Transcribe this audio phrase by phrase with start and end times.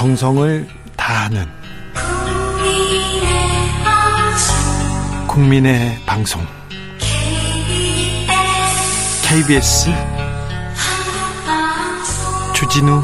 [0.00, 1.44] 정성을 다하는
[5.28, 6.40] 국민의 방송
[9.28, 9.90] KBS
[12.54, 13.02] 주진우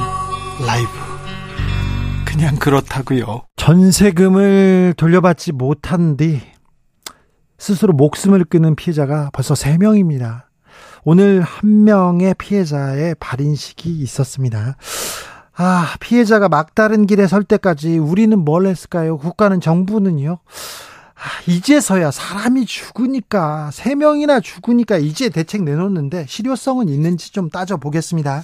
[0.66, 0.88] 라이브
[2.24, 3.42] 그냥 그렇다고요.
[3.56, 6.40] 전세금을 돌려받지 못한 뒤
[7.58, 10.44] 스스로 목숨을 끊은 피해자가 벌써 3명입니다.
[11.04, 14.76] 오늘 한 명의 피해자의 발인식이 있었습니다.
[15.58, 19.16] 아, 피해자가 막다른 길에 설 때까지 우리는 뭘 했을까요?
[19.16, 20.38] 국가는 정부는요?
[21.14, 28.42] 아, 이제서야 사람이 죽으니까, 세 명이나 죽으니까 이제 대책 내놓는데 실효성은 있는지 좀 따져 보겠습니다.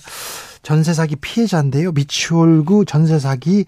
[0.63, 1.93] 전세 사기 피해자인데요.
[1.93, 3.67] 미추홀구 전세 사기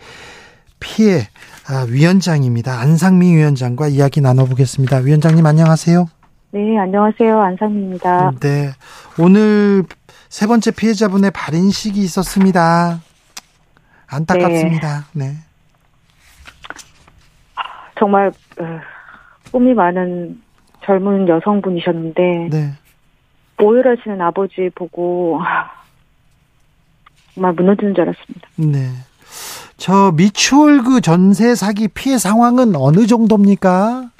[0.81, 1.29] 피해
[1.69, 2.79] 아, 위원장입니다.
[2.81, 4.99] 안상미 위원장과 이야기 나눠보겠습니다.
[4.99, 6.09] 위원장님 안녕하세요.
[6.53, 7.41] 네, 안녕하세요.
[7.41, 8.33] 안상미입니다.
[8.41, 8.73] 네.
[9.19, 9.85] 오늘
[10.29, 13.01] 세 번째 피해자분의 발인식이 있었습니다.
[14.15, 15.07] 안타깝습니다.
[15.13, 15.29] 네.
[15.29, 15.35] 네.
[17.99, 18.81] 정말 어,
[19.53, 20.43] 꿈이 많은
[20.85, 22.73] 젊은 여성분이셨는데 네.
[23.61, 25.41] 오열하시는 아버지 보고
[27.35, 28.49] 정말 무너지는 줄 알았습니다.
[28.57, 28.89] 네.
[29.77, 34.11] 저 미추홀 그 전세 사기 피해 상황은 어느 정도입니까?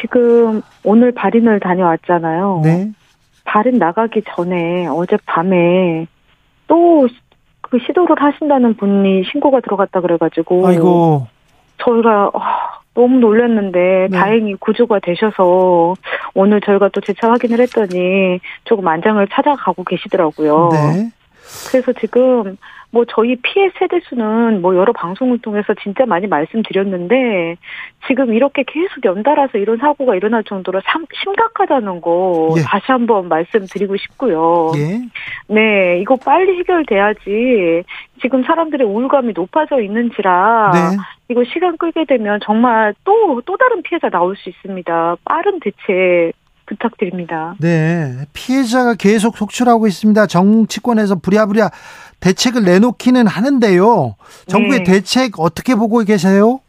[0.00, 2.60] 지금 오늘 발인을 다녀왔잖아요.
[2.64, 2.92] 네.
[3.44, 6.06] 발인 나가기 전에 어제 밤에
[6.66, 7.08] 또
[7.70, 10.66] 그 시도를 하신다는 분이 신고가 들어갔다 그래가지고.
[10.66, 11.26] 아이고.
[11.78, 12.40] 저희가 어,
[12.94, 14.18] 너무 놀랐는데 네.
[14.18, 15.94] 다행히 구조가 되셔서
[16.34, 20.68] 오늘 저희가 또 재차 확인을 했더니 조금 안장을 찾아가고 계시더라고요.
[20.72, 21.10] 네.
[21.70, 22.56] 그래서 지금
[22.92, 27.56] 뭐 저희 피해 세대 수는 뭐 여러 방송을 통해서 진짜 많이 말씀드렸는데
[28.08, 30.80] 지금 이렇게 계속 연달아서 이런 사고가 일어날 정도로
[31.22, 32.62] 심각하다는 거 예.
[32.62, 34.72] 다시 한번 말씀드리고 싶고요.
[34.76, 35.00] 예.
[35.46, 37.84] 네, 이거 빨리 해결돼야지
[38.20, 40.96] 지금 사람들의 우울감이 높아져 있는지라 네.
[41.28, 45.16] 이거 시간 끌게 되면 정말 또또 다른 피해자 나올 수 있습니다.
[45.24, 46.32] 빠른 대책
[46.70, 47.54] 부탁드립니다.
[47.58, 48.14] 네.
[48.32, 50.26] 피해자가 계속 속출하고 있습니다.
[50.26, 51.70] 정치권에서 부랴부랴
[52.20, 54.14] 대책을 내놓기는 하는데요.
[54.46, 54.84] 정부의 네.
[54.84, 56.60] 대책 어떻게 보고 계세요?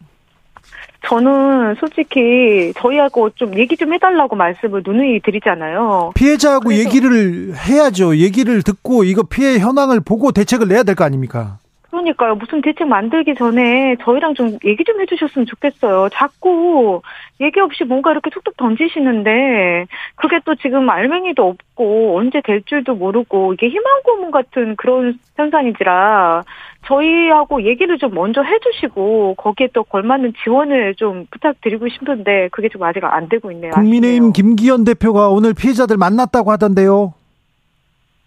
[1.07, 6.11] 저는 솔직히 저희하고 좀 얘기 좀 해달라고 말씀을 누누이 드리잖아요.
[6.13, 8.17] 피해자하고 얘기를 해야죠.
[8.17, 11.57] 얘기를 듣고 이거 피해 현황을 보고 대책을 내야 될 거 아닙니까?
[11.91, 12.35] 그러니까요.
[12.35, 16.07] 무슨 대책 만들기 전에 저희랑 좀 얘기 좀 해주셨으면 좋겠어요.
[16.13, 17.01] 자꾸
[17.41, 19.85] 얘기 없이 뭔가 이렇게 툭툭 던지시는데
[20.15, 26.43] 그게 또 지금 알맹이도 없고 언제 될 줄도 모르고 이게 희망 고문 같은 그런 현상이지라
[26.87, 33.03] 저희하고 얘기를 좀 먼저 해주시고 거기에 또 걸맞는 지원을 좀 부탁드리고 싶은데 그게 좀 아직
[33.03, 33.71] 안 되고 있네요.
[33.71, 34.31] 국민의힘 아쉽네요.
[34.31, 37.13] 김기현 대표가 오늘 피해자들 만났다고 하던데요.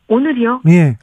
[0.09, 0.61] 오늘이요?
[0.69, 0.97] 예.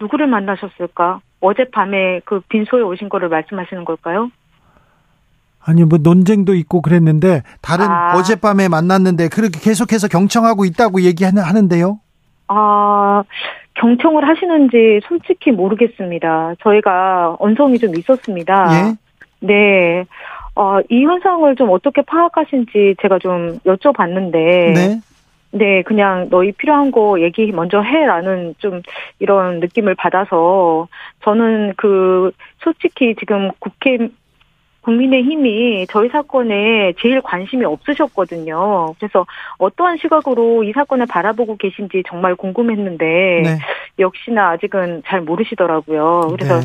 [0.00, 1.20] 누구를 만나셨을까?
[1.42, 4.30] 어젯밤에 그 빈소에 오신 거를 말씀하시는 걸까요?
[5.64, 8.16] 아니 뭐 논쟁도 있고 그랬는데 다른 아.
[8.16, 12.00] 어젯밤에 만났는데 그렇게 계속해서 경청하고 있다고 얘기하는데요.
[12.48, 13.22] 아
[13.74, 16.54] 경청을 하시는지 솔직히 모르겠습니다.
[16.62, 18.68] 저희가 언성이 좀 있었습니다.
[18.72, 18.96] 예?
[19.40, 20.04] 네.
[20.54, 25.00] 어, 이 현상을 좀 어떻게 파악하신지 제가 좀 여쭤봤는데 네.
[25.52, 28.80] 네, 그냥 너희 필요한 거 얘기 먼저 해라는 좀
[29.18, 30.88] 이런 느낌을 받아서
[31.22, 33.98] 저는 그 솔직히 지금 국회
[34.80, 38.94] 국민의힘이 저희 사건에 제일 관심이 없으셨거든요.
[38.98, 39.26] 그래서
[39.58, 43.04] 어떠한 시각으로 이 사건을 바라보고 계신지 정말 궁금했는데
[43.44, 43.58] 네.
[43.98, 46.32] 역시나 아직은 잘 모르시더라고요.
[46.32, 46.60] 그래서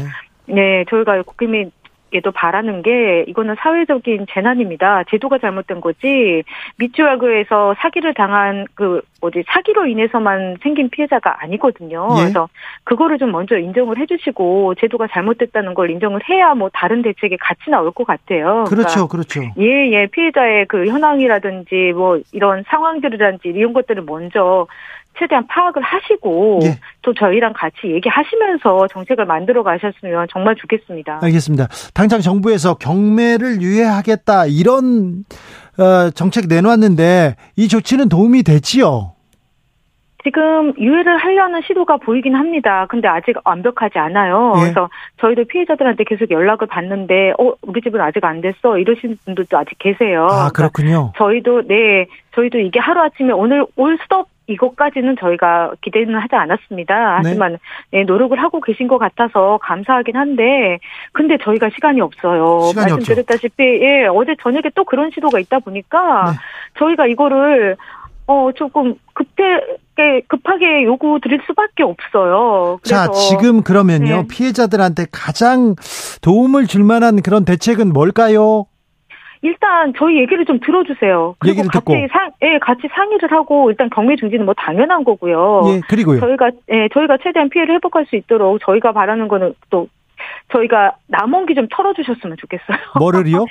[0.45, 1.71] 네, 네 저희가 국민의
[2.17, 5.03] 에도 바라는 게 이거는 사회적인 재난입니다.
[5.09, 6.43] 제도가 잘못된 거지
[6.77, 12.07] 미추홀그에서 사기를 당한 그 어디 사기로 인해서만 생긴 피해자가 아니거든요.
[12.17, 12.21] 예?
[12.21, 12.49] 그래서
[12.83, 17.91] 그거를 좀 먼저 인정을 해주시고 제도가 잘못됐다는 걸 인정을 해야 뭐 다른 대책이 같이 나올
[17.91, 18.65] 것 같아요.
[18.67, 19.41] 그렇죠, 그러니까 그렇죠.
[19.59, 24.67] 예, 예, 피해자의 그 현황이라든지 뭐 이런 상황들이라든지 이런 것들을 먼저
[25.19, 26.79] 최대한 파악을 하시고 예.
[27.01, 31.19] 또 저희랑 같이 얘기하시면서 정책을 만들어 가셨으면 정말 좋겠습니다.
[31.23, 31.67] 알겠습니다.
[31.93, 35.23] 당장 정부에서 경매를 유예하겠다 이런
[35.79, 39.13] 어, 정책 내놓았는데 이 조치는 도움이 되지요?
[40.23, 42.85] 지금 유예를 하려는 시도가 보이긴 합니다.
[42.89, 44.53] 근데 아직 완벽하지 않아요.
[44.57, 44.61] 예.
[44.61, 44.89] 그래서
[45.21, 48.77] 저희도 피해자들한테 계속 연락을 받는데, 어, 우리 집은 아직 안 됐어.
[48.77, 50.27] 이러시는 분들도 아직 계세요.
[50.29, 51.13] 아, 그렇군요.
[51.13, 56.93] 그러니까 저희도, 네, 저희도 이게 하루아침에 오늘 올 수도 이것까지는 저희가 기대는 하지 않았습니다.
[56.95, 57.29] 네.
[57.29, 57.57] 하지만
[57.91, 57.99] 네.
[57.99, 60.79] 네, 노력을 하고 계신 것 같아서 감사하긴 한데
[61.11, 62.61] 근데 저희가 시간이 없어요.
[62.69, 66.37] 시간이 말씀드렸다시피 예, 어제 저녁에 또 그런 시도가 있다 보니까 네.
[66.79, 67.75] 저희가 이거를
[68.27, 72.77] 어, 조금 급하게, 급하게 요구 드릴 수밖에 없어요.
[72.83, 74.05] 자, 지금 그러면요.
[74.05, 74.27] 네.
[74.29, 75.75] 피해자들한테 가장
[76.21, 78.65] 도움을 줄 만한 그런 대책은 뭘까요?
[79.41, 81.35] 일단 저희 얘기를 좀 들어주세요.
[81.39, 82.07] 그리고 얘기를 같이 듣고.
[82.11, 85.63] 상, 예, 같이 상의를 하고 일단 경매 중지는 뭐 당연한 거고요.
[85.67, 86.19] 예, 그리고요.
[86.19, 89.87] 저희가 예, 저희가 최대한 피해를 회복할 수 있도록 저희가 바라는 거는 또
[90.51, 92.77] 저희가 남원기 좀 털어주셨으면 좋겠어요.
[92.99, 93.45] 뭐를요?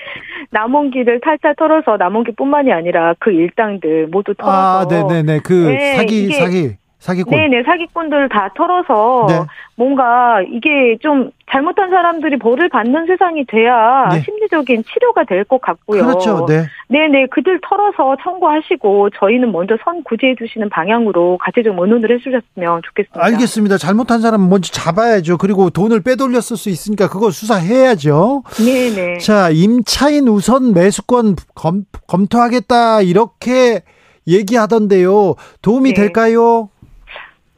[0.50, 4.80] 남원기를 탈탈 털어서 남원기뿐만이 아니라 그 일당들 모두 털어서.
[4.80, 5.40] 아, 네네네.
[5.44, 6.76] 그 네, 사기, 사기.
[7.06, 7.31] 사기꾼.
[7.38, 9.41] 네네, 사기꾼들 다 털어서 네.
[9.76, 14.20] 뭔가 이게 좀 잘못한 사람들이 벌을 받는 세상이 돼야 네.
[14.23, 16.05] 심리적인 치료가 될 것 같고요.
[16.05, 16.44] 그렇죠.
[16.47, 16.64] 네.
[16.88, 22.81] 네네, 그들 털어서 청구하시고 저희는 먼저 선 구제해 주시는 방향으로 같이 좀 의논을 해 주셨으면
[22.85, 23.25] 좋겠습니다.
[23.25, 23.79] 알겠습니다.
[23.79, 25.38] 잘못한 사람은 먼저 잡아야죠.
[25.38, 28.43] 그리고 돈을 빼돌렸을 수 있으니까 그거 수사해야죠.
[28.58, 29.19] 네네.
[29.19, 33.82] 자, 임차인 우선 매수권 검, 검토하겠다 이렇게
[34.26, 35.35] 얘기하던데요.
[35.62, 35.94] 도움이 네.
[36.03, 36.70] 될까요?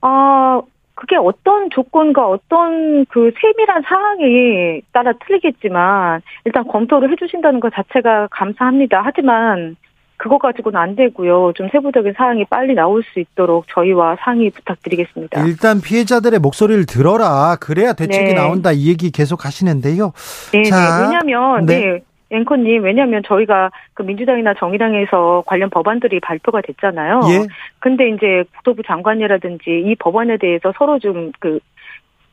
[0.00, 0.60] 아,
[0.94, 9.02] 그게 어떤 조건과 어떤 그 세밀한 사항에 따라 틀리겠지만 일단 검토를 해주신다는 것 자체가 감사합니다.
[9.04, 9.76] 하지만
[10.16, 11.52] 그거 가지고는 안 되고요.
[11.54, 15.44] 좀 세부적인 사항이 빨리 나올 수 있도록 저희와 상의 부탁드리겠습니다.
[15.46, 17.56] 일단 피해자들의 목소리를 들어라.
[17.60, 18.34] 그래야 대책이 네.
[18.34, 18.72] 나온다.
[18.72, 20.12] 이 얘기 계속 하시는데요.
[20.52, 20.68] 네, 네.
[20.68, 21.78] 자, 왜냐하면 네.
[21.78, 22.02] 네.
[22.30, 27.20] 앵커님, 왜냐하면 저희가 그 민주당이나 정의당에서 관련 법안들이 발표가 됐잖아요.
[27.30, 27.46] 예.
[27.78, 31.60] 근데 이제 국토부 장관이라든지 이 법안에 대해서 서로 좀그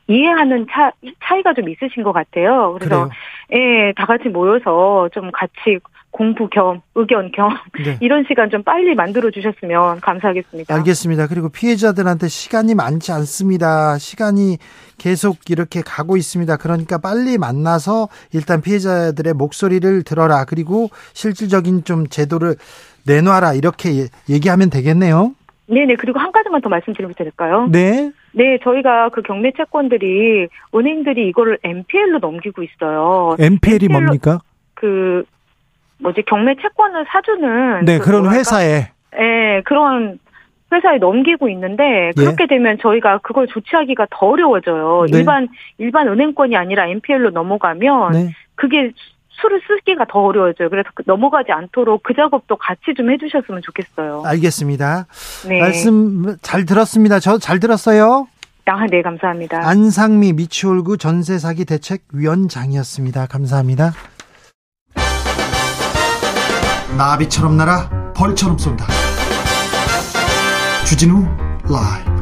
[0.07, 0.91] 이해하는 차,
[1.23, 2.73] 차이가 좀 있으신 것 같아요.
[2.73, 3.09] 그래서,
[3.49, 3.87] 그래요?
[3.87, 5.79] 예, 다 같이 모여서 좀 같이
[6.15, 7.49] 공부 겸 의견 겸
[7.83, 7.97] 네.
[7.99, 10.73] 이런 시간 좀 빨리 만들어 주셨으면 감사하겠습니다.
[10.73, 11.27] 알겠습니다.
[11.27, 13.97] 그리고 피해자들한테 시간이 많지 않습니다.
[13.97, 14.57] 시간이
[14.97, 16.55] 계속 이렇게 가고 있습니다.
[16.55, 20.45] 그러니까 빨리 만나서 일단 피해자들의 목소리를 들어라.
[20.45, 22.55] 그리고 실질적인 좀 제도를
[23.05, 23.55] 내놔라.
[23.55, 25.35] 이렇게 얘기하면 되겠네요.
[25.67, 25.95] 네네.
[25.99, 27.67] 그리고 한 가지만 더 말씀드리면 될까요?
[27.69, 28.13] 네.
[28.31, 33.35] 네, 저희가 그 경매 채권들이 은행들이 이거를 MPL로 넘기고 있어요.
[33.37, 34.39] MPL이 MPL로 뭡니까?
[34.75, 35.25] 그
[35.99, 40.19] 뭐지 경매 채권을 사주는 네 그 그런 회사에 네 그런
[40.73, 42.47] 회사에 넘기고 있는데 그렇게 예.
[42.47, 45.05] 되면 저희가 그걸 조치하기가 더 어려워져요.
[45.11, 45.19] 네.
[45.19, 45.47] 일반
[45.77, 48.33] 일반 은행권이 아니라 NPL로 넘어가면 네.
[48.55, 48.91] 그게
[49.29, 50.69] 수를 쓰기가 더 어려워져요.
[50.69, 54.23] 그래서 그 넘어가지 않도록 그 작업도 같이 좀 해주셨으면 좋겠어요.
[54.25, 55.05] 알겠습니다.
[55.47, 55.59] 네.
[55.59, 57.19] 말씀 잘 들었습니다.
[57.19, 58.27] 저 잘 들었어요.
[58.67, 59.59] 아, 네, 감사합니다.
[59.67, 63.27] 안상미 미추홀구 전세 사기 대책 위원장이었습니다.
[63.27, 63.91] 감사합니다.
[66.97, 68.85] 나비처럼 날아 벌처럼 쏜다.
[70.87, 71.23] 주진우
[71.63, 72.15] 라이브.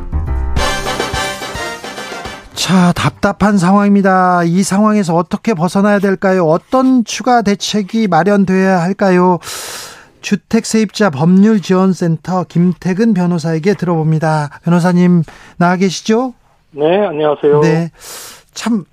[2.53, 4.43] 자 답답한 상황입니다.
[4.43, 6.45] 이 상황에서 어떻게 벗어나야 될까요?
[6.47, 9.39] 어떤 추가 대책이 마련돼야 할까요?
[10.21, 14.59] 주택세입자 법률지원센터 김태근 변호사에게 들어봅니다.
[14.63, 15.23] 변호사님
[15.57, 16.33] 나와 계시죠?
[16.71, 17.59] 네 안녕하세요.
[17.61, 17.91] 네
[18.53, 18.85] 참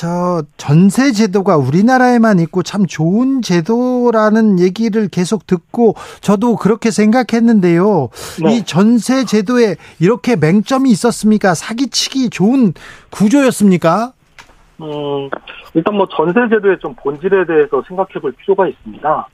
[0.00, 5.92] 저 전세 제도가 우리나라에만 있고 참 좋은 제도라는 얘기를 계속 듣고
[6.22, 8.08] 저도 그렇게 생각했는데요.
[8.42, 8.54] 네.
[8.56, 11.52] 이 전세 제도에 이렇게 맹점이 있었습니까?
[11.52, 12.72] 사기치기 좋은
[13.10, 14.14] 구조였습니까?
[14.80, 15.28] 음,
[15.74, 19.28] 일단 뭐 전세 제도의 좀 본질에 대해서 생각해 볼 필요가 있습니다.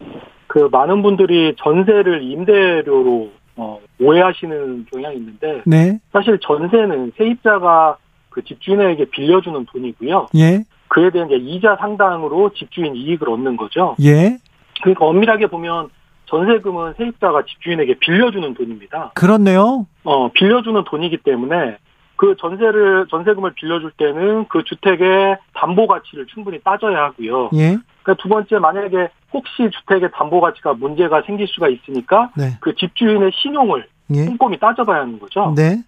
[0.48, 6.00] 그 많은 분들이 전세를 임대료로 어, 오해하시는 경향이 있는데 네.
[6.12, 7.98] 사실 전세는 세입자가
[8.36, 10.26] 그 집주인에게 빌려주는 돈이고요.
[10.36, 10.62] 예.
[10.88, 13.96] 그에 대한 이제 이자 상당으로 집주인 이익을 얻는 거죠.
[14.02, 14.36] 예.
[14.82, 15.88] 그러니까 엄밀하게 보면
[16.26, 19.12] 전세금은 세입자가 집주인에게 빌려주는 돈입니다.
[19.14, 19.86] 그렇네요.
[20.04, 21.78] 어, 빌려주는 돈이기 때문에
[22.16, 27.48] 그 전세를 전세금을 빌려줄 때는 그 주택의 담보 가치를 충분히 따져야 하고요.
[27.54, 27.78] 예.
[28.02, 32.58] 그러니까 두 번째 만약에 혹시 주택의 담보 가치가 문제가 생길 수가 있으니까 네.
[32.60, 34.26] 그 집주인의 신용을 예.
[34.26, 35.54] 꼼꼼히 따져봐야 하는 거죠.
[35.56, 35.78] 네.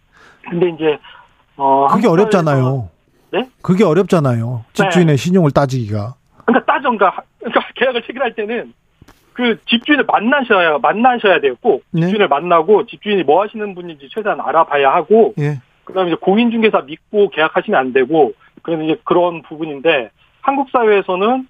[0.49, 0.99] 근데 이제
[1.58, 2.88] 어, 그게 어렵잖아요.
[3.32, 3.44] 네?
[3.60, 4.64] 그게 어렵잖아요.
[4.72, 5.22] 집주인의 네.
[5.22, 6.14] 신용을 따지기가.
[6.46, 8.72] 그러니까 따져, 그러니까, 그러니까 계약을 체결할 때는
[9.34, 11.54] 그 집주인을 만나셔야 만나셔야 돼요.
[11.60, 12.02] 꼭 네?
[12.02, 15.34] 집주인을 만나고 집주인이 뭐 하시는 분인지 최대한 알아봐야 하고.
[15.38, 15.60] 예.
[15.84, 18.32] 그다음에 이제 공인중개사 믿고 계약하시면 안 되고.
[18.62, 20.10] 그런 이제 그런 부분인데
[20.40, 21.46] 한국 사회에서는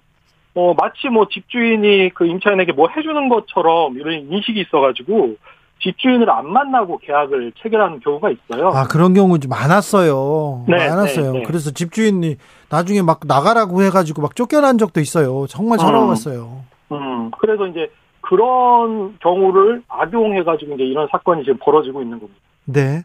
[0.55, 5.35] 어 마치 뭐 집주인이 그 임차인에게 뭐 해주는 것처럼 이런 인식이 있어가지고
[5.81, 8.69] 집주인을 안 만나고 계약을 체결하는 경우가 있어요.
[8.69, 10.65] 아 그런 경우 좀 많았어요.
[10.67, 11.31] 네, 많았어요.
[11.33, 11.43] 네, 네.
[11.45, 12.37] 그래서 집주인이
[12.69, 15.45] 나중에 막 나가라고 해가지고 막 쫓겨난 적도 있어요.
[15.47, 16.61] 정말 서러웠어요.
[16.91, 17.89] 음, 음, 그래서 이제
[18.21, 22.39] 그런 경우를 악용해가지고 이제 이런 사건이 지금 벌어지고 있는 겁니다.
[22.65, 23.03] 네,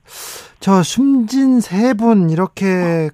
[0.61, 3.11] 저 숨진 세 분 이렇게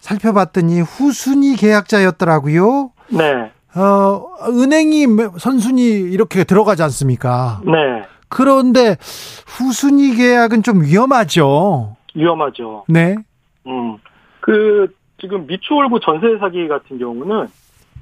[0.00, 2.90] 살펴봤더니 후순위 계약자였더라고요.
[3.10, 3.52] 네.
[3.74, 5.06] 어, 은행이
[5.38, 7.60] 선순위 이렇게 들어가지 않습니까?
[7.64, 8.02] 네.
[8.32, 8.96] 그런데
[9.46, 11.96] 후순위 계약은 좀 위험하죠.
[12.14, 12.84] 위험하죠.
[12.88, 13.16] 네.
[13.66, 13.98] 음.
[14.40, 17.46] 그 지금 미추홀구 전세 사기 같은 경우는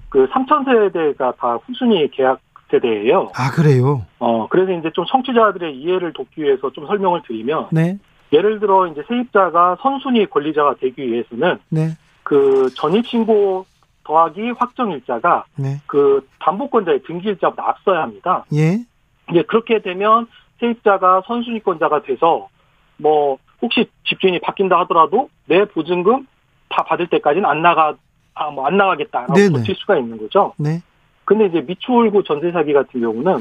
[0.08, 3.32] 그 3천 세대가 다 후순위 계약 세대예요.
[3.34, 4.06] 아 그래요?
[4.20, 7.98] 어 그래서 이제 좀 청취자들의 이해를 돕기 위해서 좀 설명을 드리면, 네.
[8.32, 11.96] 예를 들어 이제 세입자가 선순위 권리자가 되기 위해서는 네.
[12.22, 13.66] 그 전입 신고
[14.04, 15.80] 더하기 확정 일자가 네.
[15.86, 18.44] 그 담보권자의 등기 일자보다 앞서야 합니다.
[18.54, 18.84] 예.
[19.30, 20.26] 이제 그렇게 되면
[20.60, 22.48] 세입자가 선순위권자가 돼서
[22.96, 26.26] 뭐 혹시 집주인이 바뀐다 하더라도 내 보증금
[26.68, 27.94] 다 받을 때까지는 안 나가
[28.34, 29.52] 아 뭐 안 나가겠다라고 네네.
[29.52, 30.54] 버틸 수가 있는 거죠.
[30.58, 30.80] 네.
[31.24, 33.38] 근데 이제 미추홀구 전세 사기 같은 경우는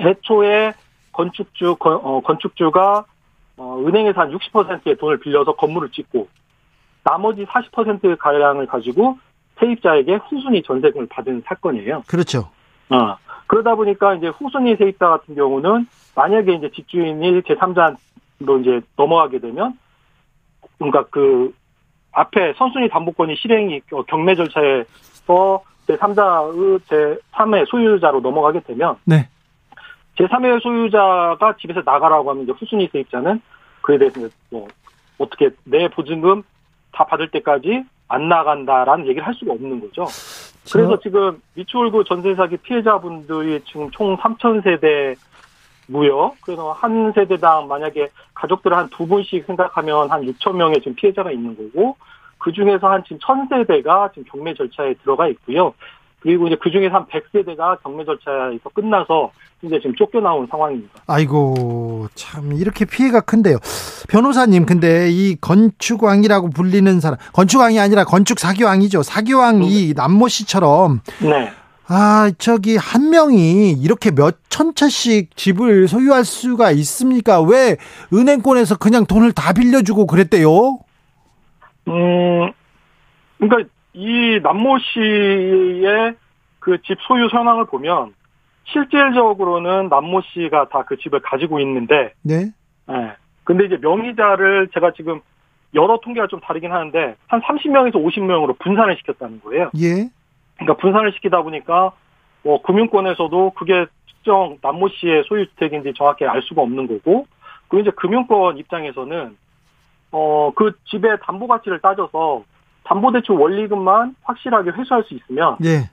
[0.00, 0.72] 애초에
[1.12, 3.04] 건축주 건, 어, 건축주가
[3.56, 6.28] 어, 은행에서 한 60%의 돈을 빌려서 건물을 짓고
[7.04, 9.18] 나머지 40% 가량을 가지고
[9.60, 12.02] 세입자에게 후순위 전세금을 받은 사건이에요.
[12.06, 12.50] 그렇죠.
[12.90, 13.16] 어.
[13.52, 19.78] 그러다 보니까 이제 후순위 세입자 같은 경우는 만약에 이제 집주인이 제3자로 이제 넘어가게 되면
[20.78, 21.52] 그러니까 그
[22.12, 29.28] 앞에 선순위 담보권이 실행이 어, 경매 절차에서 제3자의 제3의 소유자로 넘어가게 되면 네.
[30.16, 33.42] 제3의 소유자가 집에서 나가라고 하면 이제 후순위 세입자는
[33.82, 34.18] 그에 대해서
[34.48, 34.66] 뭐
[35.18, 36.42] 어떻게 내 보증금
[36.90, 40.06] 다 받을 때까지 안 나간다라는 얘기를 할 수가 없는 거죠.
[40.70, 45.14] 그래서 지금 미추홀구 전세 사기 피해자분들이 지금 총 3천 세대
[45.88, 46.32] 무요.
[46.42, 51.56] 그래서 한 세대당 만약에 가족들 한 두 분씩 생각하면 한 6천 명의 지금 피해자가 있는
[51.56, 51.96] 거고
[52.38, 55.74] 그 중에서 한 지금 천 세대가 지금 경매 절차에 들어가 있고요.
[56.22, 60.90] 그리고 이제 그 중에서 한 100세대가 경매 절차에서 끝나서 이제 지금 쫓겨나온 상황입니다.
[61.06, 63.58] 아이고 참 이렇게 피해가 큰데요.
[64.08, 69.02] 변호사님 근데 이 건축왕이라고 불리는 사람 건축왕이 아니라 건축 사기왕이죠.
[69.02, 71.50] 사기왕 이 남모 씨처럼 네.
[71.88, 77.40] 아 저기 한 명이 이렇게 몇천 채씩 집을 소유할 수가 있습니까?
[77.42, 77.76] 왜
[78.12, 80.78] 은행권에서 그냥 돈을 다 빌려주고 그랬대요?
[81.88, 82.52] 음,
[83.38, 86.14] 그러니까 이 남모 씨의
[86.60, 88.14] 그 집 소유 현황을 보면
[88.64, 92.52] 실질적으로는 남모 씨가 다 그 집을 가지고 있는데, 네.
[92.90, 93.12] 예.
[93.44, 95.20] 근데 이제 명의자를 제가 지금
[95.74, 99.70] 여러 통계가 좀 다르긴 하는데 한 30명에서 50명으로 분산을 시켰다는 거예요.
[99.80, 100.08] 예.
[100.56, 101.92] 그러니까 분산을 시키다 보니까
[102.44, 107.26] 뭐 금융권에서도 그게 특정 남모 씨의 소유 주택인지 정확히 알 수가 없는 거고,
[107.68, 109.36] 그리고 이제 금융권 입장에서는
[110.12, 112.44] 어 그 집의 담보 가치를 따져서
[112.84, 115.90] 담보대출 원리금만 확실하게 회수할 수 있으면 예.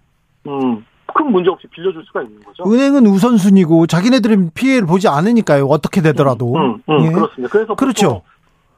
[0.47, 2.63] 음, 큰 문제 없이 빌려줄 수가 있는 거죠.
[2.65, 5.65] 은행은 우선순위고 자기네들은 피해를 보지 않으니까요.
[5.65, 6.55] 어떻게 되더라도.
[6.55, 7.11] 음, 음, 예.
[7.11, 7.51] 그렇습니다.
[7.51, 8.21] 그래서 그렇죠.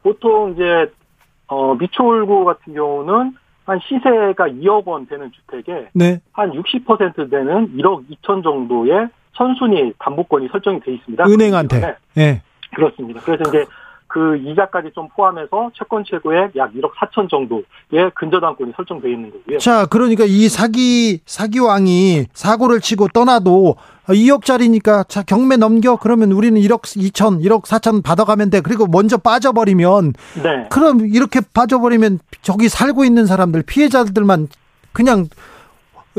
[0.04, 0.92] 보통, 보통 이제
[1.48, 6.20] 어, 미추홀구 같은 경우는 한 시세가 2억 원 되는 주택에 네.
[6.32, 11.26] 한 60% 되는 1억 2천 정도의 선순위 담보권이 설정이 돼 있습니다.
[11.26, 11.96] 은행한테.
[12.18, 12.42] 예.
[12.74, 13.22] 그렇습니다.
[13.22, 13.66] 그래서 이제
[14.12, 19.58] 그 이자까지 좀 포함해서 채권 최고액 약 1억 4천 정도의 근저당권이 설정되어 있는 거고요.
[19.60, 23.76] 자, 그러니까 이 사기 사기왕이 사고를 치고 떠나도
[24.10, 28.60] 2억짜리니까 자 경매 넘겨 그러면 우리는 1억 2천, 1억 4천 받아가면 돼.
[28.60, 30.14] 그리고 먼저 빠져버리면
[30.44, 30.68] 네.
[30.70, 34.50] 그럼 이렇게 빠져버리면 저기 살고 있는 사람들 피해자들만
[34.92, 35.28] 그냥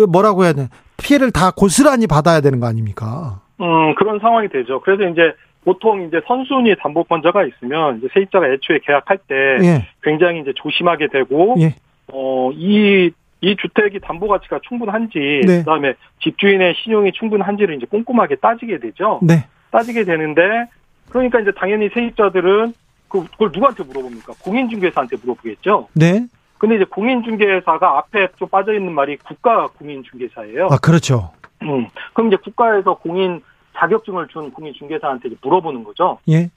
[0.09, 3.41] 뭐라고 해야 되나 피해를 다 고스란히 받아야 되는 거 아닙니까?
[3.61, 4.81] 음, 그런 상황이 되죠.
[4.81, 5.35] 그래서 이제
[5.65, 9.89] 보통 이제 선순위 담보권자가 있으면 이제 세입자가 애초에 계약할 때 예.
[10.03, 11.75] 굉장히 이제 조심하게 되고 예.
[12.13, 15.59] 어, 이, 이 주택이 담보 가치가 충분한지, 네.
[15.59, 19.21] 그 다음에 집주인의 신용이 충분한지를 이제 꼼꼼하게 따지게 되죠.
[19.23, 19.47] 네.
[19.71, 20.67] 따지게 되는데,
[21.09, 22.75] 그러니까 이제 당연히 세입자들은
[23.09, 24.35] 그, 그걸 누구한테 물어봅니까?
[24.43, 25.89] 공인중개사한테 물어보겠죠.
[25.95, 26.27] 네.
[26.59, 30.69] 근데 이제 공인중개사가 앞에 좀 빠져 있는 말이 국가 공인중개사예요.
[30.71, 31.33] 아, 그렇죠.
[31.63, 31.89] 음.
[32.13, 33.43] 그럼 이제 국가에서 공인
[33.83, 36.19] 자격증을 준 공인중개사한테 이제 물어보는 거죠.
[36.29, 36.49] 예.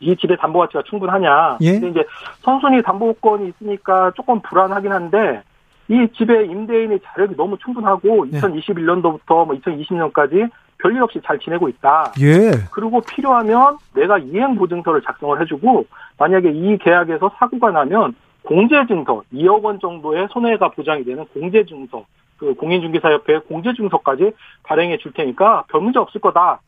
[0.00, 1.58] 이 집의 담보 가치가 충분하냐.
[1.60, 1.72] 예.
[1.72, 2.04] 근데 이제
[2.40, 5.42] 선순위 담보권이 있으니까 조금 불안하긴 한데
[5.88, 8.40] 이 집의 임대인의 자력이 너무 충분하고 네.
[8.40, 12.12] 2021년도부터 뭐 2020년까지 별일 없이 잘 지내고 있다.
[12.20, 12.50] 예.
[12.70, 15.86] 그리고 필요하면 내가 이행 보증서를 작성을 해주고
[16.18, 22.04] 만약에 이 계약에서 사고가 나면 공제증서 2억 원 정도의 손해가 보장이 되는 공제증서
[22.36, 24.32] 그 공인중개사협회 공제증서까지
[24.64, 26.60] 발행해 줄 테니까 별 문제 없을 거다.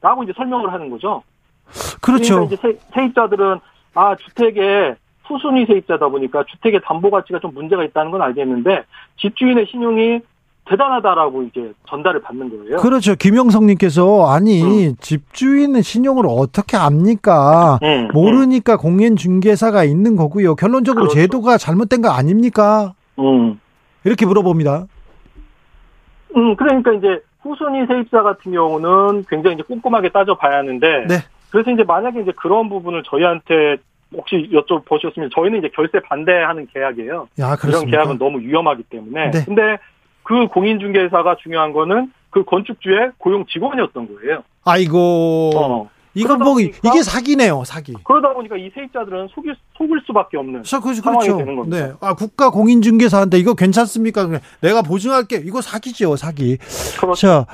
[0.00, 1.22] 라고 이제 설명을 하는 거죠.
[2.00, 2.46] 그렇죠.
[2.46, 3.60] 그러니까 이제 세, 세입자들은
[3.94, 8.84] 아 주택에 후순위 세입자다 보니까 주택의 담보 가치가 좀 문제가 있다는 건 알겠는데
[9.20, 10.20] 집주인의 신용이
[10.68, 12.76] 대단하다라고 이제 전달을 받는 거예요.
[12.78, 13.14] 그렇죠.
[13.14, 14.96] 김영성님께서 아니 음.
[15.00, 17.78] 집주인의 신용을 어떻게 압니까?
[17.82, 20.56] 음, 모르니까 공인중개사가 있는 거고요.
[20.56, 21.20] 결론적으로 그렇죠.
[21.20, 22.94] 제도가 잘못된 거 아닙니까?
[23.18, 23.60] 음,
[24.06, 24.86] 이렇게 물어봅니다.
[26.36, 31.06] 음, 그러니까 이제 후순위 세입자 같은 경우는 굉장히 이제 꼼꼼하게 따져봐야 하는데.
[31.08, 31.14] 네.
[31.50, 33.76] 그래서 이제 만약에 이제 그런 부분을 저희한테
[34.12, 37.28] 혹시 여쭤보셨으면 저희는 이제 결세 반대하는 계약이에요.
[37.40, 39.30] 야, 이런 계약은 너무 위험하기 때문에.
[39.30, 39.44] 네.
[39.44, 39.78] 근데
[40.22, 44.42] 그 공인중개사가 중요한 거는 그 건축주의 고용 직원이었던 거예요.
[44.64, 45.50] 아이고.
[45.56, 45.90] 어.
[46.16, 47.92] 이건 뭐 이게 사기네요, 사기.
[48.04, 51.02] 그러다 보니까 이 세입자들은 속일, 속을 수밖에 없는 그, 그렇죠.
[51.02, 51.86] 상황이 되는 겁니다.
[51.86, 51.92] 네.
[52.00, 54.40] 아, 국가 공인중개사한테 이거 괜찮습니까?
[54.60, 55.42] 내가 보증할게.
[55.44, 56.56] 이거 사기죠, 사기.
[56.98, 57.46] 그렇죠.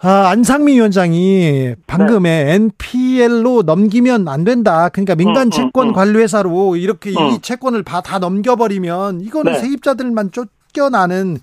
[0.00, 2.54] 아, 안상미 위원장이 방금에 네.
[2.54, 4.88] NPL로 넘기면 안 된다.
[4.88, 5.92] 그러니까 민간 음, 채권 음, 음.
[5.92, 7.30] 관리회사로 이렇게 음.
[7.30, 9.58] 이 채권을 다, 다 넘겨버리면 이거는 네.
[9.58, 11.38] 세입자들만 쫓겨나는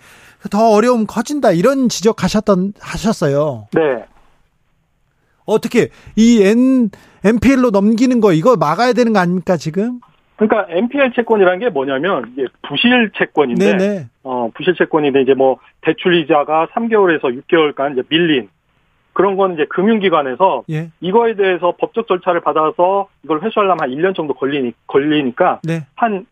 [0.52, 1.52] 더 어려움 커진다.
[1.52, 3.68] 이런 지적하셨던 하셨어요.
[3.74, 4.06] 네.
[5.50, 6.90] 어떻게 이 N
[7.24, 10.00] NPL로 넘기는 거 이거 막아야 되는 거 아닙니까 지금?
[10.38, 14.08] 그러니까 NPL 채권이라는 게 뭐냐면 이게 부실 채권인데 네네.
[14.24, 18.50] 어 부실 채권인데 이제 뭐 대출 이자가 3개월에서 6개월간 이제 밀린
[19.12, 20.92] 그런 건 이제 금융기관에서 예.
[21.02, 25.86] 이거에 대해서 법적 절차를 받아서 이걸 회수하려면 한 1년 정도 걸리니 걸리니까 네.
[25.96, 26.26] 한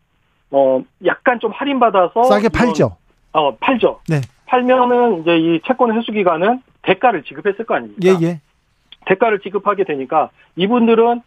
[0.50, 2.96] 어 약간 좀 할인 받아서 싸게 팔죠.
[3.32, 4.00] 어 팔죠.
[4.08, 4.20] 네.
[4.46, 8.00] 팔면은 이제 이 채권 회수 기관은 대가를 지급했을 거 아닙니까?
[8.04, 8.40] 예, 예.
[9.08, 11.22] 대가를 지급하게 되니까 이분들은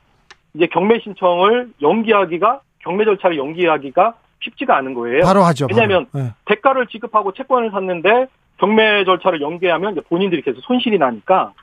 [0.53, 5.23] 이제 경매 신청을 연기하기가 경매 절차를 연기하기가 쉽지가 않은 거예요.
[5.23, 5.67] 바로 하죠.
[5.69, 6.25] 왜냐하면 바로.
[6.25, 6.31] 네.
[6.45, 11.53] 대가를 지급하고 채권을 샀는데 경매 절차를 연기하면 이제 본인들이 계속 손실이 나니까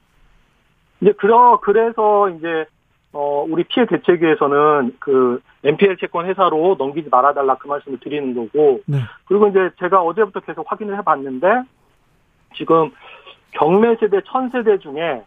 [1.01, 2.67] 이제 그러 그래서 이제
[3.13, 8.99] 어 우리 피해 대책위에서는 그 NPL 채권 회사로 넘기지 말아달라 그 말씀을 드리는 거고 네.
[9.27, 11.47] 그리고 이제 제가 어제부터 계속 확인을 해봤는데
[12.57, 12.91] 지금
[13.53, 15.23] 경매 세대 천 세대 중에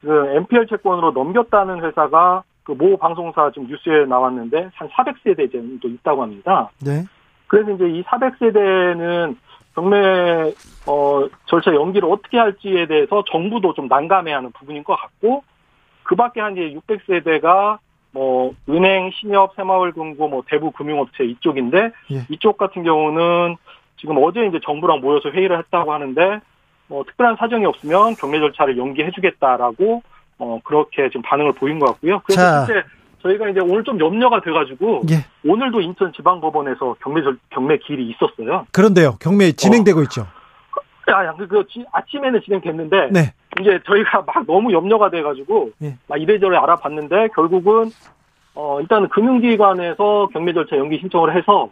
[0.00, 6.22] 그 NPL 채권으로 넘겼다는 회사가 그 모 방송사 지금 뉴스에 나왔는데 한 400세대 정도 있다고
[6.22, 6.68] 합니다.
[6.84, 7.02] 네.
[7.46, 9.36] 그래서 이제 이 400세대는
[9.74, 10.52] 경매
[10.86, 15.44] 어 절차 연기를 어떻게 할지에 대해서 정부도 좀 난감해하는 부분인 것 같고
[16.02, 17.78] 그 밖에 한 이제 600세대가
[18.10, 22.22] 뭐 은행, 신협, 새마을금고, 뭐 대부 금융업체 이쪽인데 예.
[22.30, 23.56] 이쪽 같은 경우는
[23.98, 26.40] 지금 어제 이제 정부랑 모여서 회의를 했다고 하는데
[26.88, 30.02] 뭐 특별한 사정이 없으면 경매 절차를 연기해주겠다라고
[30.38, 32.20] 어 그렇게 지금 반응을 보인 것 같고요.
[32.24, 32.64] 그래서 자.
[32.64, 32.82] 실제
[33.22, 35.24] 저희가 이제 오늘 좀 염려가 돼가지고 예.
[35.48, 38.66] 오늘도 인천 지방법원에서 경매 경매 기일이 있었어요.
[38.72, 40.02] 그런데요, 경매 진행되고 어.
[40.04, 40.26] 있죠.
[41.10, 43.32] 아, 그, 그, 아침에는 진행됐는데, 네.
[43.60, 45.96] 이제 저희가 막 너무 염려가 돼가지고, 예.
[46.06, 47.90] 막 이래저래 알아봤는데, 결국은,
[48.54, 51.70] 어, 일단은 금융기관에서 경매 절차 연기 신청을 해서,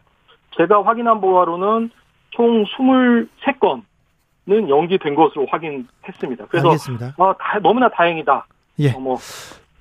[0.57, 1.90] 제가 확인한 바로는
[2.31, 3.83] 총 23건
[4.48, 6.46] 은 연기된 것으로 확인했습니다.
[6.48, 7.14] 그래서, 알겠습니다.
[7.18, 8.46] 아, 다, 너무나 다행이다.
[8.78, 8.92] 예.
[8.92, 9.18] 어, 뭐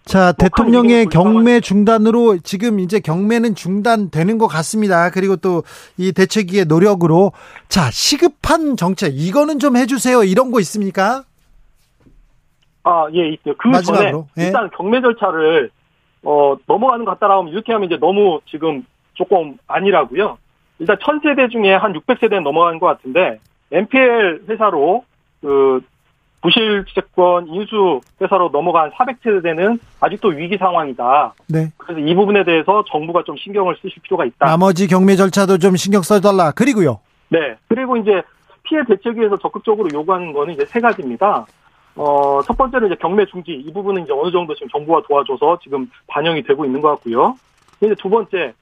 [0.05, 5.09] 자, 뭐 대통령의 경매 중단으로 지금 이제 경매는 중단되는 것 같습니다.
[5.11, 5.61] 그리고 또
[5.97, 7.31] 이 대책위의 노력으로
[7.69, 10.23] 자, 시급한 정책 이거는 좀 해주세요.
[10.23, 11.23] 이런 거 있습니까?
[12.83, 13.55] 아, 예, 있어요.
[13.57, 14.27] 그 마지막으로.
[14.35, 14.47] 전에 예.
[14.47, 15.69] 일단 경매 절차를
[16.23, 20.37] 어, 넘어가는 것 같다라고 하면 이렇게 하면 이제 너무 지금 조금 아니라고요.
[20.79, 23.39] 일단 천 세대 중에 한 600세대는 넘어가는 것 같은데
[23.71, 25.03] MPL 회사로
[25.41, 25.81] 그
[26.41, 31.33] 부실 채권 인수 회사로 넘어간 400세대는 아직도 위기 상황이다.
[31.47, 31.71] 네.
[31.77, 34.45] 그래서 이 부분에 대해서 정부가 좀 신경을 쓰실 필요가 있다.
[34.45, 36.51] 나머지 경매 절차도 좀 신경 써달라.
[36.51, 36.99] 그리고요.
[37.29, 37.55] 네.
[37.67, 38.21] 그리고 이제
[38.63, 41.45] 피해 대책위에서 적극적으로 요구하는 거는 이제 세 가지입니다.
[41.95, 43.51] 어, 첫 번째는 이제 경매 중지.
[43.51, 47.37] 이 부분은 이제 어느 정도 지금 정부가 도와줘서 지금 반영이 되고 있는 것 같고요.
[47.81, 48.53] 이제 두 번째,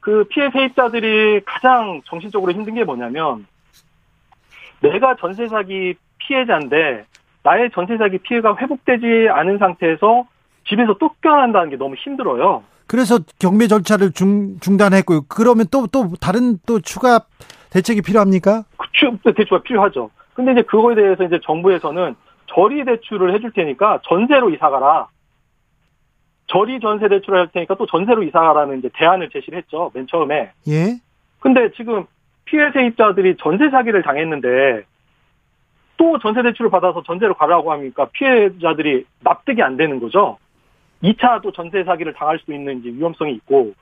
[0.00, 3.46] 그 피해 세입자들이 가장 정신적으로 힘든 게 뭐냐면,
[4.80, 7.04] 내가 전세 사기 피해자인데
[7.42, 10.26] 나의 전세 사기 피해가 회복되지 않은 상태에서
[10.68, 12.62] 집에서 쫓겨난다는 게 너무 힘들어요.
[12.86, 15.22] 그래서 경매 절차를 중, 중단했고요.
[15.28, 17.20] 그러면 또, 또, 다른 또 추가
[17.70, 18.64] 대책이 필요합니까?
[19.22, 20.10] 그, 대출가 필요하죠.
[20.34, 22.16] 근데 이제 그거에 대해서 이제 정부에서는
[22.46, 25.06] 저리 대출을 해줄 테니까 전세로 이사가라.
[26.48, 29.92] 저리 전세 대출을 할 테니까 또 전세로 이사가라는 이제 대안을 제시를 했죠.
[29.94, 30.50] 맨 처음에.
[30.68, 30.98] 예.
[31.38, 32.06] 근데 지금
[32.50, 34.82] 피해 세입자들이 전세 사기를 당했는데
[35.96, 40.36] 또 전세 대출을 받아서 전세로 가라고 하니까 피해자들이 납득이 안 되는 거죠.
[41.04, 43.72] 2차 또 전세 사기를 당할 수 있는 이제 위험성이 있고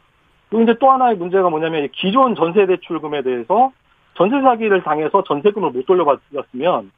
[0.51, 3.73] 그리고 이제 또 하나의 문제가 뭐냐면 기존 전세 대출금에 대해서
[4.15, 6.91] 전세 사기를 당해서 전세금을 못 돌려받았으면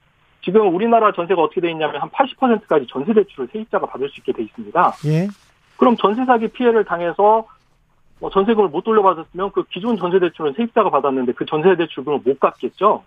[0.43, 4.43] 지금 우리나라 전세가 어떻게 돼 있냐면 한 80%까지 전세 대출을 세입자가 받을 수 있게 돼
[4.43, 4.93] 있습니다.
[5.07, 5.29] 예.
[5.77, 7.60] 그럼 전세 사기 피해를 당해서 뭐
[8.29, 13.05] 전세금을 못 돌려받았으면 그 기존 전세 대출은 세입자가 받았는데 그 전세 대출금을 못 갚겠죠.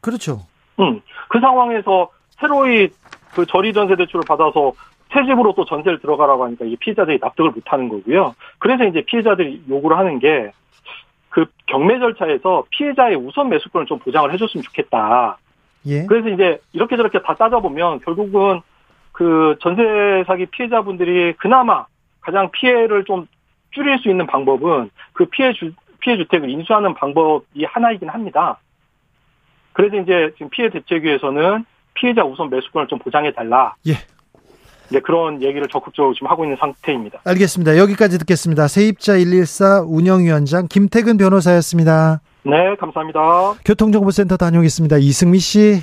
[0.00, 0.40] 그렇죠.
[0.80, 2.88] 음, 그 상황에서 새로이
[3.34, 4.72] 그 저리 전세 대출을 받아서
[5.12, 8.34] 새 집으로 또 전세를 들어가라고 하니까 이 피해자들이 납득을 못 하는 거고요.
[8.58, 10.50] 그래서 이제 피해자들이 요구를 하는 게
[11.30, 15.38] 그 경매 절차에서 피해자의 우선 매수권을 좀 보장을 해줬으면 좋겠다.
[15.86, 16.04] 예.
[16.06, 18.60] 그래서 이제 이렇게 저렇게 다 따져보면 결국은
[19.12, 21.86] 그 전세 사기 피해자분들이 그나마
[22.20, 23.28] 가장 피해를 좀
[23.70, 28.58] 줄일 수 있는 방법은 그 피해 주, 피해 주택을 인수하는 방법이 하나이긴 합니다.
[29.72, 33.74] 그래서 이제 지금 피해 대책위에서는 피해자 우선 매수권을 좀 보장해 달라.
[33.86, 33.94] 예.
[34.90, 37.20] 네, 그런 얘기를 적극적으로 지금 하고 있는 상태입니다.
[37.24, 37.76] 알겠습니다.
[37.76, 38.68] 여기까지 듣겠습니다.
[38.68, 42.20] 세입자 114 운영위원장 김태근 변호사였습니다.
[42.44, 43.20] 네, 감사합니다.
[43.64, 44.96] 교통정보센터 다녀오겠습니다.
[44.96, 45.82] 이승미 씨.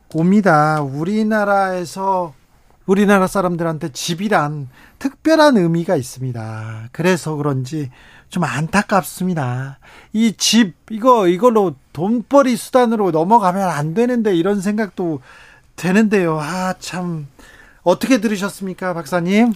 [0.13, 0.81] 옵니다.
[0.81, 2.33] 우리나라에서
[2.85, 4.67] 우리나라 사람들한테 집이란
[4.99, 6.89] 특별한 의미가 있습니다.
[6.91, 7.89] 그래서 그런지
[8.29, 9.79] 좀 안타깝습니다.
[10.13, 15.21] 이 집, 이거, 이걸로 돈벌이 수단으로 넘어가면 안 되는데 이런 생각도
[15.75, 16.39] 되는데요.
[16.39, 17.27] 아, 참.
[17.83, 19.53] 어떻게 들으셨습니까, 박사님?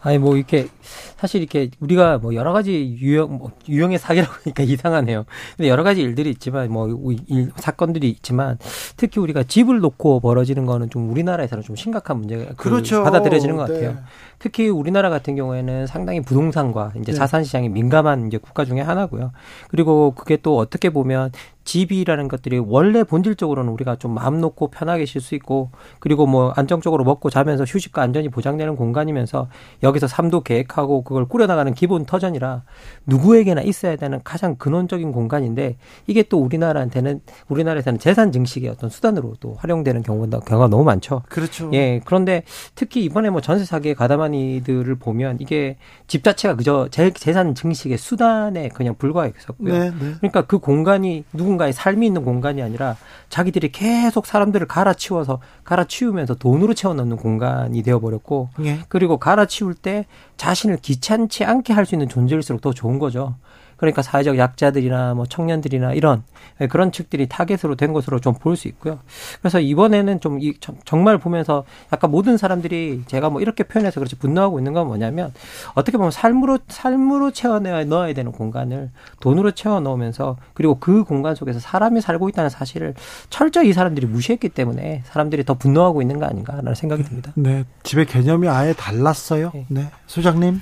[0.00, 0.68] 아니 뭐 이렇게
[1.16, 5.24] 사실 이렇게 우리가 뭐 여러 가지 유형 뭐 유형의 사기라고 하니까 이상하네요.
[5.56, 6.88] 근데 여러 가지 일들이 있지만 뭐
[7.26, 8.58] 일, 사건들이 있지만
[8.96, 13.02] 특히 우리가 집을 놓고 벌어지는 거는 좀 우리나라에서는 좀 심각한 문제가 그 그렇죠.
[13.02, 13.92] 받아들여지는 것 같아요.
[13.92, 13.98] 네.
[14.38, 17.18] 특히 우리나라 같은 경우에는 상당히 부동산과 이제 네.
[17.18, 19.32] 자산 시장이 민감한 이제 국가 중에 하나고요.
[19.68, 21.32] 그리고 그게 또 어떻게 보면
[21.68, 27.04] 집이라는 것들이 원래 본질적으로는 우리가 좀 마음 놓고 편하게 쉴 수 있고 그리고 뭐 안정적으로
[27.04, 29.48] 먹고 자면서 휴식과 안전이 보장되는 공간이면서
[29.82, 32.62] 여기서 삶도 계획하고 그걸 꾸려나가는 기본 터전이라
[33.04, 39.54] 누구에게나 있어야 되는 가장 근원적인 공간인데 이게 또 우리나라한테는 우리나라에서는 재산 증식의 어떤 수단으로 또
[39.58, 41.20] 활용되는 경우가 경우가 너무 많죠.
[41.28, 41.70] 그렇죠.
[41.74, 42.00] 예.
[42.06, 42.44] 그런데
[42.76, 47.98] 특히 이번에 뭐 전세 사기에 가담한 이들을 보면 이게 집 자체가 그저 재, 재산 증식의
[47.98, 49.72] 수단에 그냥 불과했었고요.
[49.72, 50.14] 네, 네.
[50.18, 52.96] 그러니까 그 공간이 누군 누군가의 삶이 있는 공간이 아니라
[53.28, 58.80] 자기들이 계속 사람들을 갈아치워서 갈아치우면서 돈으로 채워넣는 공간이 되어버렸고 예.
[58.88, 63.34] 그리고 갈아치울 때 자신을 귀찮지 않게 할 수 있는 존재일수록 더 좋은 거죠.
[63.78, 66.22] 그러니까 사회적 약자들이나 뭐 청년들이나 이런
[66.68, 68.98] 그런 측들이 타겟으로 된 것으로 좀 볼 수 있고요.
[69.40, 74.58] 그래서 이번에는 좀 이 정말 보면서 약간 모든 사람들이 제가 뭐 이렇게 표현해서 그렇지 분노하고
[74.58, 75.32] 있는 건 뭐냐면
[75.74, 81.58] 어떻게 보면 삶으로 삶으로 채워 넣어야 되는 공간을 돈으로 채워 넣으면서 그리고 그 공간 속에서
[81.60, 82.94] 사람이 살고 있다는 사실을
[83.30, 87.32] 철저히 이 사람들이 무시했기 때문에 사람들이 더 분노하고 있는 거 아닌가라는 생각이 듭니다.
[87.34, 89.50] 네, 집의 개념이 아예 달랐어요.
[89.54, 89.90] 네, 네.
[90.06, 90.60] 소장님.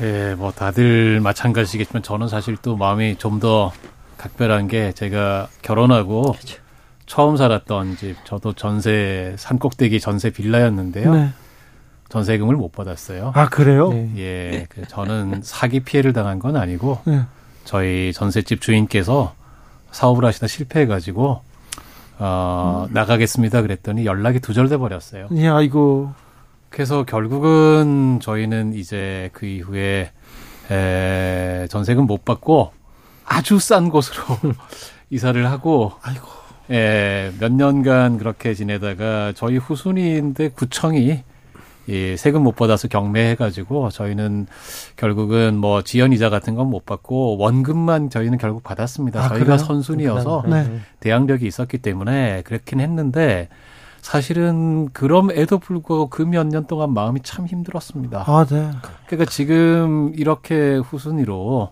[0.00, 3.72] 예, 뭐 다들 마찬가지겠지만 저는 사실 또 마음이 좀 더
[4.16, 6.62] 각별한 게 제가 결혼하고 그렇죠.
[7.04, 11.14] 처음 살았던 집 저도 전세 산꼭대기 전세 빌라였는데요.
[11.14, 11.28] 네.
[12.08, 13.32] 전세금을 못 받았어요.
[13.34, 13.92] 아 그래요?
[13.92, 14.10] 네.
[14.16, 17.22] 예, 그 저는 사기 피해를 당한 건 아니고 네.
[17.64, 19.34] 저희 전세집 주인께서
[19.90, 21.42] 사업을 하시다 실패해가지고
[22.18, 22.94] 어, 음.
[22.94, 25.28] 나가겠습니다 그랬더니 연락이 두절돼 버렸어요.
[25.32, 26.12] 예, 아이고.
[26.74, 30.10] 그래서 결국은 저희는 이제 그 이후에
[30.72, 32.72] 에, 전세금 못 받고
[33.24, 34.24] 아주 싼 곳으로
[35.08, 36.26] 이사를 하고 아이고.
[36.72, 41.22] 예, 몇 년간 그렇게 지내다가 저희 후순위인데 구청이
[41.90, 44.48] 예, 세금 못 받아서 경매해가지고 저희는
[44.96, 49.20] 결국은 뭐 지연 이자 같은 건 못 받고 원금만 저희는 결국 받았습니다.
[49.20, 49.58] 아, 저희가 그래요?
[49.58, 50.80] 선순위여서 네.
[50.98, 53.48] 대항력이 있었기 때문에 그렇긴 했는데
[54.04, 58.24] 사실은 그럼에도 불구하고 그 몇 년 동안 마음이 참 힘들었습니다.
[58.26, 58.70] 아, 네.
[59.06, 61.70] 그러니까 지금 이렇게 후순위로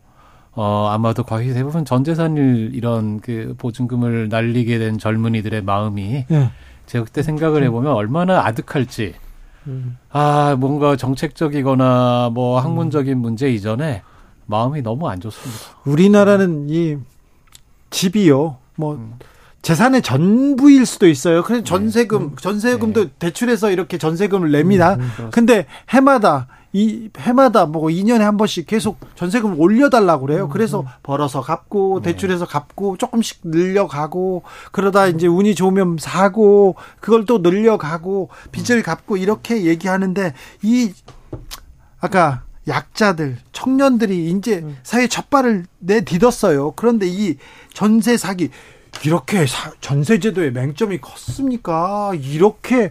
[0.54, 6.50] 어, 아마도 거의 대부분 전재산일 이런 그 보증금을 날리게 된 젊은이들의 마음이 네.
[6.86, 9.14] 제가 그때 생각을 해보면 얼마나 아득할지
[9.66, 9.98] 음.
[10.10, 14.02] 아, 뭔가 정책적이거나 뭐 학문적인 문제 이전에
[14.46, 15.60] 마음이 너무 안 좋습니다.
[15.84, 16.96] 우리나라는 이
[17.90, 18.56] 집이요.
[18.76, 19.18] 뭐 음.
[19.62, 21.42] 재산의 전부일 수도 있어요.
[21.42, 21.64] 그래서 네.
[21.64, 22.36] 전세금, 음.
[22.36, 23.10] 전세금도 네.
[23.18, 24.94] 대출해서 이렇게 전세금을 냅니다.
[24.94, 30.48] 음, 음, 근데 해마다 이 해마다 뭐 2년에 한 번씩 계속 전세금을 올려달라고 그래요.
[30.48, 32.12] 그래서 벌어서 갚고 네.
[32.12, 39.64] 대출해서 갚고 조금씩 늘려가고 그러다 이제 운이 좋으면 사고 그걸 또 늘려가고 빚을 갚고 이렇게
[39.64, 40.92] 얘기하는데 이
[42.00, 46.72] 아까 약자들, 청년들이 이제 사회 첫 발을 내딛었어요.
[46.72, 47.36] 그런데 이
[47.72, 48.50] 전세 사기
[49.04, 49.44] 이렇게
[49.80, 52.12] 전세제도의 맹점이 컸습니까?
[52.14, 52.90] 이렇게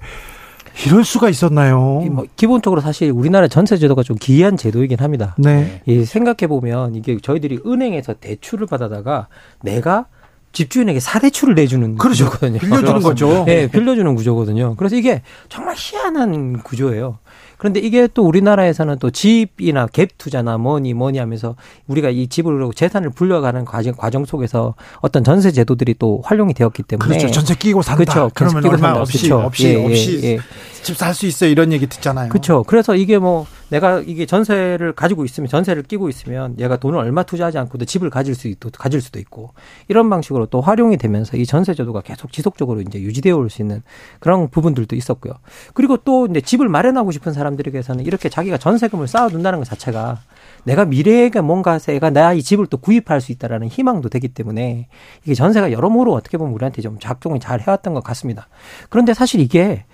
[0.86, 1.80] 이럴 수가 있었나요?
[2.12, 5.36] 뭐 기본적으로 사실 우리나라 전세 제도가 좀 기이한 제도이긴 합니다.
[5.38, 5.82] 네.
[5.88, 9.28] 예, 생각해 보면 이게 저희들이 은행에서 대출을 받아다가
[9.62, 10.06] 내가
[10.54, 12.26] 집주인에게 사대출을 내주는 그렇죠.
[12.26, 12.60] 구조거든요.
[12.60, 13.44] 빌려주는 거죠.
[13.46, 14.76] 네, 빌려주는 구조거든요.
[14.76, 17.20] 그래서 이게 정말 희한한 구조예요.
[17.62, 23.12] 그런데 이게 또 우리나라에서는 또 집이나 갭 투자나 뭐니 뭐니 하면서 우리가 이 집을 재산을
[23.12, 27.32] 불려가는 과정, 과정 속에서 어떤 전세 제도들이 또 활용이 되었기 때문에 그렇죠.
[27.32, 28.04] 전세 끼고 산다.
[28.04, 28.32] 그렇죠.
[28.34, 29.02] 그러면 얼마 산다.
[29.02, 29.46] 없이 그렇죠.
[29.46, 30.40] 없이 예, 없이 예, 예.
[30.82, 32.30] 집살 수 있어 이런 얘기 듣잖아요.
[32.30, 32.64] 그렇죠.
[32.64, 37.58] 그래서 이게 뭐 내가 이게 전세를 가지고 있으면 전세를 끼고 있으면 얘가 돈을 얼마 투자하지
[37.58, 39.54] 않고도 집을 가질 수 있고 가질 수도 있고
[39.88, 43.82] 이런 방식으로 또 활용이 되면서 이 전세 제도가 계속 지속적으로 이제 유지되어 올 수 있는
[44.20, 45.34] 그런 부분들도 있었고요.
[45.74, 50.20] 그리고 또 이제 집을 마련하고 싶은 사람들에게서는 이렇게 자기가 전세금을 쌓아둔다는 것 자체가
[50.64, 54.88] 내가 미래에 뭔가 세가 나 이 집을 또 구입할 수 있다라는 희망도 되기 때문에
[55.24, 58.48] 이게 전세가 여러모로 어떻게 보면 우리한테 좀 작동을 잘 해왔던 것 같습니다.
[58.90, 59.86] 그런데 사실 이게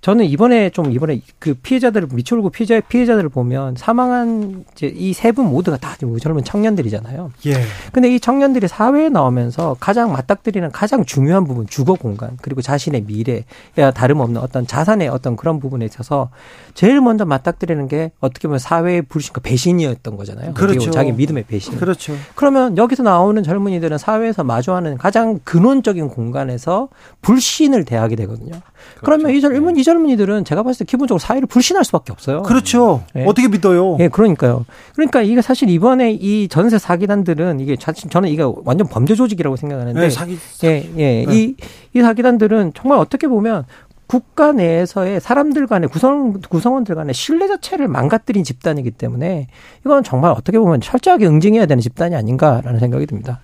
[0.00, 5.46] 저는 이번에 좀 이번에 그 피해자들을 미추홀구 피해자 피해자들을 보면 사망한 이제 이 세 분
[5.50, 7.32] 모두가 다 젊은 청년들이잖아요.
[7.46, 7.54] 예.
[7.92, 13.90] 근데 이 청년들이 사회에 나오면서 가장 맞닥뜨리는 가장 중요한 부분 주거 공간 그리고 자신의 미래야
[13.92, 16.30] 다름없는 어떤 자산의 어떤 그런 부분에 있어서
[16.74, 20.54] 제일 먼저 맞닥뜨리는 게 어떻게 보면 사회의 불신과 배신이었던 거잖아요.
[20.54, 20.90] 그렇죠.
[20.92, 21.76] 자기 믿음의 배신.
[21.76, 22.14] 그렇죠.
[22.36, 26.88] 그러면 여기서 나오는 젊은이들은 사회에서 마주하는 가장 근원적인 공간에서
[27.22, 28.52] 불신을 대하게 되거든요.
[28.52, 29.00] 그렇죠.
[29.04, 32.42] 그러면 이 젊은 이 젊은이들은 제가 봤을 때 기본적으로 사회를 불신할 수밖에 없어요.
[32.42, 33.02] 그렇죠.
[33.14, 33.24] 네.
[33.26, 33.94] 어떻게 믿어요?
[34.00, 34.66] 예, 네, 그러니까요.
[34.94, 40.10] 그러니까 이게 사실 이번에 이 전세 사기단들은 이게 저는 이게 완전 범죄 조직이라고 생각하는데 네,
[40.10, 40.66] 사기, 사기.
[40.66, 41.24] 예, 예.
[41.24, 41.34] 네.
[41.34, 41.56] 이,
[41.94, 43.64] 이 사기단들은 정말 어떻게 보면
[44.06, 49.48] 국가 내에서의 사람들 간의 구성, 구성원들 간의 신뢰 자체를 망가뜨린 집단이기 때문에
[49.84, 53.40] 이건 정말 어떻게 보면 철저하게 응징해야 되는 집단이 아닌가라는 생각이 듭니다.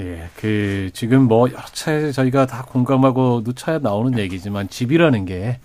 [0.00, 5.60] 예, 그 지금 뭐 여러 차례 저희가 다 공감하고 누차에 나오는 얘기지만 집이라는 게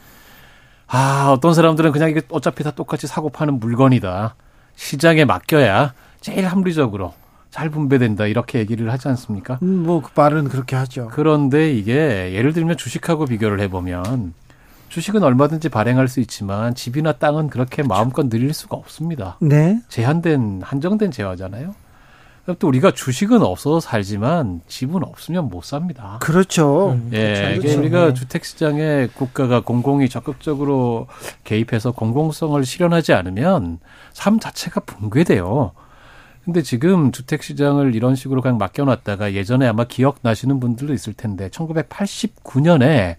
[0.87, 4.35] 아, 어떤 사람들은 그냥 이게 어차피 다 똑같이 사고 파는 물건이다.
[4.75, 7.13] 시장에 맡겨야 제일 합리적으로
[7.51, 8.27] 잘 분배된다.
[8.27, 9.59] 이렇게 얘기를 하지 않습니까?
[9.63, 11.09] 음, 뭐, 그 말은 그렇게 하죠.
[11.11, 14.33] 그런데 이게 예를 들면 주식하고 비교를 해보면
[14.89, 19.37] 주식은 얼마든지 발행할 수 있지만 집이나 땅은 그렇게 마음껏 늘릴 수가 없습니다.
[19.41, 19.79] 네.
[19.89, 21.75] 제한된, 한정된 재화잖아요.
[22.57, 26.17] 또 우리가 주식은 없어서 살지만 집은 없으면 못 삽니다.
[26.21, 26.91] 그렇죠.
[26.91, 27.62] 음, 예, 그렇죠.
[27.62, 27.79] 그렇죠.
[27.79, 28.13] 우리가 네.
[28.13, 31.07] 주택 시장에 국가가 공공이 적극적으로
[31.43, 33.79] 개입해서 공공성을 실현하지 않으면
[34.13, 35.71] 삶 자체가 붕괴돼요.
[36.45, 43.17] 근데 지금 주택 시장을 이런 식으로 그냥 맡겨놨다가 예전에 아마 기억나시는 분들도 있을 텐데 1989년에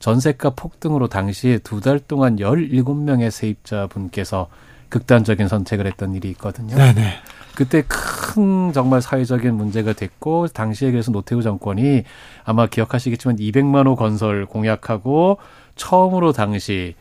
[0.00, 4.48] 전세가 폭등으로 당시에 두 달 동안 17명의 세입자분께서
[4.88, 6.76] 극단적인 선택을 했던 일이 있거든요.
[6.76, 7.14] 네네.
[7.54, 12.02] 그때 큰 정말 사회적인 문제가 됐고 당시에 그래서 노태우 정권이
[12.44, 15.38] 아마 기억하시겠지만 200만 호 건설 공약하고
[15.76, 16.94] 처음으로 당시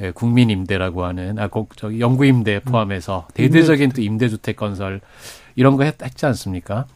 [0.00, 3.32] 예, 국민 임대라고 하는 아곡 저기 영구 임대 포함해서 음.
[3.34, 5.00] 대대적인 또 임대 주택 건설
[5.54, 6.86] 이런 거 했, 했지 않습니까?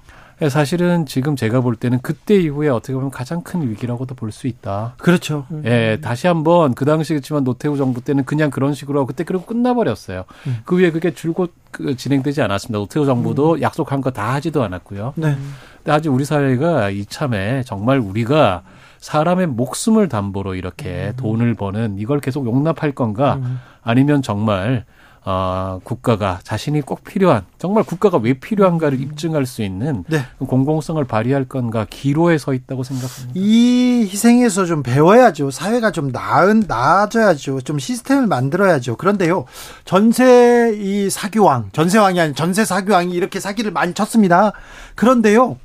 [0.41, 4.47] 예, 사실은 지금 제가 볼 때는 그때 이후에 어떻게 보면 가장 큰 위기라고도 볼 수
[4.47, 4.95] 있다.
[4.99, 5.47] 그렇죠.
[5.65, 10.25] 예, 다시 한번 그 당시겠지만 노태우 정부 때는 그냥 그런 식으로 그때 그리고 끝나버렸어요.
[10.47, 10.59] 음.
[10.65, 12.79] 그 후에 그게 줄곧 그 진행되지 않았습니다.
[12.79, 13.63] 노태우 정부도 음.
[13.63, 15.15] 약속한 거 다 하지도 않았고요.
[15.17, 15.37] 네.
[15.79, 18.63] 근데 아직 우리 사회가 이참에 정말 우리가
[19.01, 21.17] 사람의 목숨을 담보로 이렇게 음.
[21.17, 23.59] 돈을 버는 이걸 계속 용납할 건가 음.
[23.83, 24.85] 아니면 정말
[25.25, 30.23] 어, 국가가 자신이 꼭 필요한 정말 국가가 왜 필요한가를 입증할 수 있는 네.
[30.39, 33.33] 공공성을 발휘할 건가 기로에 서 있다고 생각합니다.
[33.35, 35.51] 이 희생에서 좀 배워야죠.
[35.51, 37.63] 사회가 좀 나은 나아져야죠.
[37.63, 38.97] 좀 시스템을 만들어야죠.
[38.97, 39.45] 그런데요,
[39.85, 44.53] 전세 이 사기왕, 전세왕이 아닌 전세 사기왕이 이렇게 사기를 많이 쳤습니다.
[44.95, 45.57] 그런데요,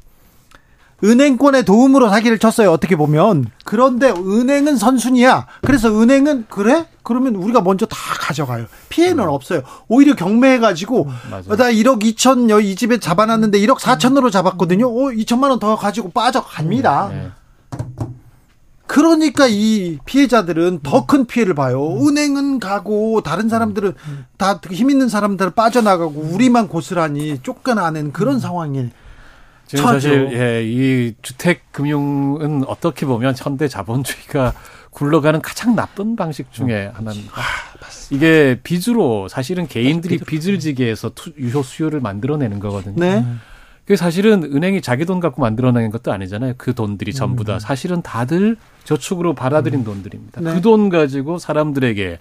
[1.04, 2.72] 은행권의 도움으로 사기를 쳤어요.
[2.72, 3.48] 어떻게 보면.
[3.66, 5.48] 그런데 은행은 선순위야.
[5.62, 6.86] 그래서 은행은 그래?
[7.04, 8.66] 그러면 우리가 먼저 다 가져가요.
[8.90, 9.30] 피해는 음.
[9.30, 9.64] 없어요.
[9.90, 14.88] 오히려 경매해가지고 음, 나 1억 2천 이 집에 잡아놨는데 1억 4천으로 잡았거든요.
[14.88, 17.10] 오 2천만 원 더 가지고 빠져갑니다.
[17.12, 17.32] 네.
[18.88, 21.94] 그러니까 이 피해자들은 더 큰 피해를 봐요.
[21.98, 22.08] 음.
[22.08, 23.94] 은행은 가고 다른 사람들은
[24.38, 28.90] 다 힘 있는 사람들은 빠져나가고 우리만 고스란히 쫓겨나는 그런 상황이
[29.78, 34.54] 지금 사실 예, 이 주택 금융은 어떻게 보면 현대 자본주의가
[34.92, 36.92] 굴러가는 가장 나쁜 방식 중에 음.
[36.94, 37.34] 하나입니다.
[37.34, 37.42] 아,
[38.12, 42.96] 이게 빚으로 사실은 개인들이 빚을 지게 해서 투, 유효 수요를 만들어내는 거거든요.
[42.98, 43.26] 네.
[43.86, 46.54] 그 사실은 은행이 자기 돈 갖고 만들어내는 것도 아니잖아요.
[46.58, 47.60] 그 돈들이 전부 다 음.
[47.60, 49.86] 사실은 다들 저축으로 받아들인 음.
[49.86, 50.42] 돈들입니다.
[50.42, 50.54] 네.
[50.54, 52.20] 그돈 가지고 사람들에게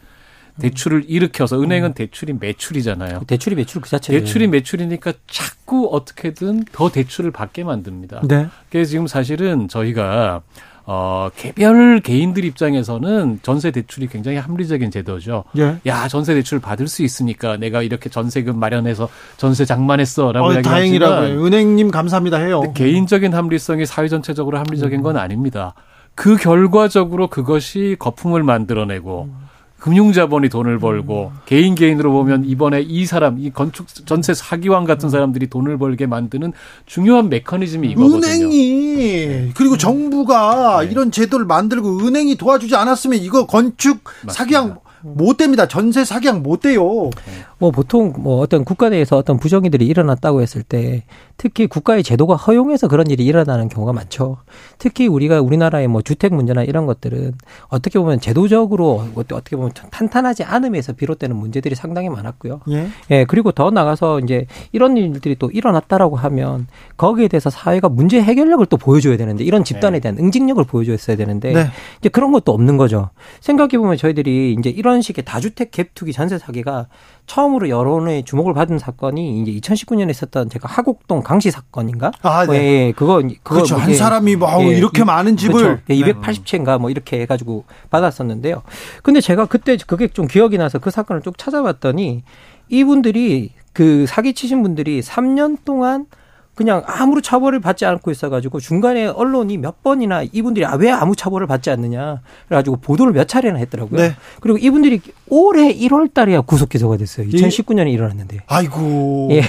[0.61, 1.95] 대출을 일으켜서 은행은 음.
[1.95, 3.23] 대출이 매출이잖아요.
[3.27, 4.13] 대출이 매출 그 자체.
[4.13, 8.23] 대출이 매출이니까 자꾸 어떻게든 더 대출을 받게 만듭니다.
[8.29, 8.49] 네.
[8.71, 10.43] 그래서 지금 사실은 저희가
[10.85, 15.45] 어, 개별 개인들 입장에서는 전세 대출이 굉장히 합리적인 제도죠.
[15.57, 15.79] 예.
[15.87, 21.45] 야, 전세 대출 받을 수 있으니까 내가 이렇게 전세금 마련해서 전세 장만했어 라고 어, 다행이라고요.
[21.45, 22.63] 은행님 감사합니다 해요.
[22.75, 25.75] 개인적인 합리성이 사회 전체적으로 합리적인 건 아닙니다.
[26.15, 29.52] 그 결과적으로 그것이 거품을 만들어내고 음.
[29.83, 31.41] 금융자본이 돈을 벌고 음.
[31.45, 35.11] 개인 개인으로 보면 이번에 이 사람 이 건축 전세 사기왕 같은 음.
[35.11, 36.53] 사람들이 돈을 벌게 만드는
[36.87, 38.17] 중요한 메커니즘이 이거거든요.
[38.17, 39.51] 은행이 네.
[39.57, 40.91] 그리고 정부가 네.
[40.93, 44.33] 이런 제도를 만들고 은행이 도와주지 않았으면 이거 건축 맞습니다.
[44.33, 45.67] 사기왕 못 됩니다.
[45.67, 47.11] 전세 사기약 못 돼요.
[47.59, 51.05] 뭐 보통 뭐 어떤 국가 내에서 어떤 부정이들이 일어났다고 했을 때
[51.37, 54.39] 특히 국가의 제도가 허용해서 그런 일이 일어나는 경우가 많죠.
[54.79, 57.35] 특히 우리가 우리나라의 뭐 주택 문제나 이런 것들은
[57.69, 62.61] 어떻게 보면 제도적으로 어떻게 보면 탄탄하지 않음에서 비롯되는 문제들이 상당히 많았고요.
[62.71, 62.89] 예.
[63.11, 68.65] 예 그리고 더 나가서 이제 이런 일들이 또 일어났다라고 하면 거기에 대해서 사회가 문제 해결력을
[68.67, 70.01] 또 보여줘야 되는데 이런 집단에 네.
[70.01, 71.67] 대한 응징력을 보여줬어야 되는데 네.
[71.99, 73.11] 이제 그런 것도 없는 거죠.
[73.41, 76.89] 생각해 보면 저희들이 이제 이런 식의 다주택 갭 투기 전세 사기가
[77.27, 82.11] 처음으로 여론의 주목을 받은 사건이 이제 2019년에 있었던 제가 하곡동 강시 사건인가?
[82.23, 82.55] 아, 네.
[82.55, 83.77] 예, 예, 그거 그거 그렇죠.
[83.77, 85.83] 한 사람이 뭐 예, 이렇게 많은 집을 그렇죠.
[85.89, 88.63] 예, 280채인가 뭐 이렇게 해 가지고 받았었는데요.
[89.03, 92.25] 근데 제가 그때 그게 좀 기억이 나서 그 사건을 쭉 찾아봤더니
[92.69, 96.07] 이분들이 그 사기 치신 분들이 3년 동안
[96.55, 101.47] 그냥 아무런 처벌을 받지 않고 있어가지고 중간에 언론이 몇 번이나 이분들이 아, 왜 아무 처벌을
[101.47, 104.01] 받지 않느냐 그래가지고 보도를 몇 차례나 했더라고요.
[104.01, 104.17] 네.
[104.41, 107.27] 그리고 이분들이 올해 1월 달에야 구속 기소가 됐어요.
[107.29, 107.91] 2019년에 예.
[107.93, 108.39] 일어났는데.
[108.47, 109.29] 아이고.
[109.33, 109.43] 예.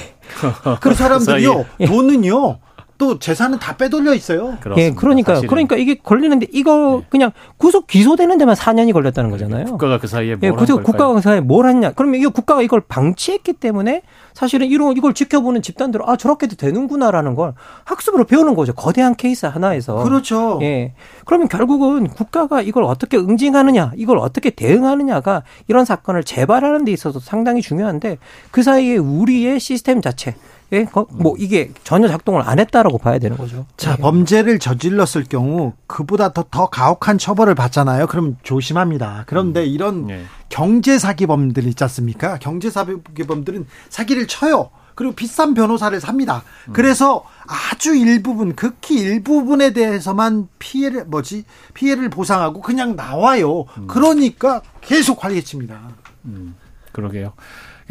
[0.80, 1.66] 그 사람들이요.
[1.82, 1.86] 예.
[1.86, 2.60] 돈은요.
[3.04, 4.58] 또 재산은 다 빼돌려 있어요.
[4.62, 4.82] 그렇습니다.
[4.82, 5.36] 예, 그러니까요.
[5.36, 5.50] 사실은.
[5.50, 7.08] 그러니까 이게 걸리는데 이거 네.
[7.10, 9.66] 그냥 구속 기소되는 데만 4년이 걸렸다는 거잖아요.
[9.66, 11.92] 국가가 그 사이에 뭘 예, 그래서 국가가 그 사이에 뭘 했냐?
[11.92, 17.56] 그러면 이거 국가가 이걸 방치했기 때문에 사실은 이런 이걸 지켜보는 집단들 아 저렇게도 되는구나라는 걸
[17.84, 18.72] 학습으로 배우는 거죠.
[18.72, 20.02] 거대한 케이스 하나에서.
[20.02, 20.60] 그렇죠.
[20.62, 20.94] 예.
[21.26, 27.62] 그러면 결국은 국가가 이걸 어떻게 응징하느냐, 이걸 어떻게 대응하느냐가 이런 사건을 재발하는 데 있어서 상당히
[27.62, 28.18] 중요한데
[28.52, 30.36] 그 사이에 우리의 시스템 자체
[30.72, 30.88] 예?
[31.10, 33.66] 뭐 이게 전혀 작동을 안 했다라고 봐야 되는 거죠.
[33.78, 34.02] 자, 네.
[34.02, 38.08] 범죄를 저질렀을 경우 그보다 더, 더 가혹한 처벌을 받잖아요.
[38.08, 39.26] 그럼 조심합니다.
[39.28, 39.68] 그런데 음.
[39.68, 40.24] 이런 네.
[40.50, 42.38] 경제 사기범들 있지 않습니까?
[42.40, 44.70] 경제 사기범들은 사기를 쳐요.
[44.96, 46.44] 그리고 비싼 변호사를 삽니다.
[46.68, 46.74] 음.
[46.74, 53.66] 그래서 아주 일부분, 극히 일부분에 대해서만 피해를 뭐지 피해를 보상하고 그냥 나와요.
[53.78, 53.88] 음.
[53.88, 55.80] 그러니까 계속 관리해칩니다.
[56.26, 56.56] 음,
[56.92, 57.34] 그러게요.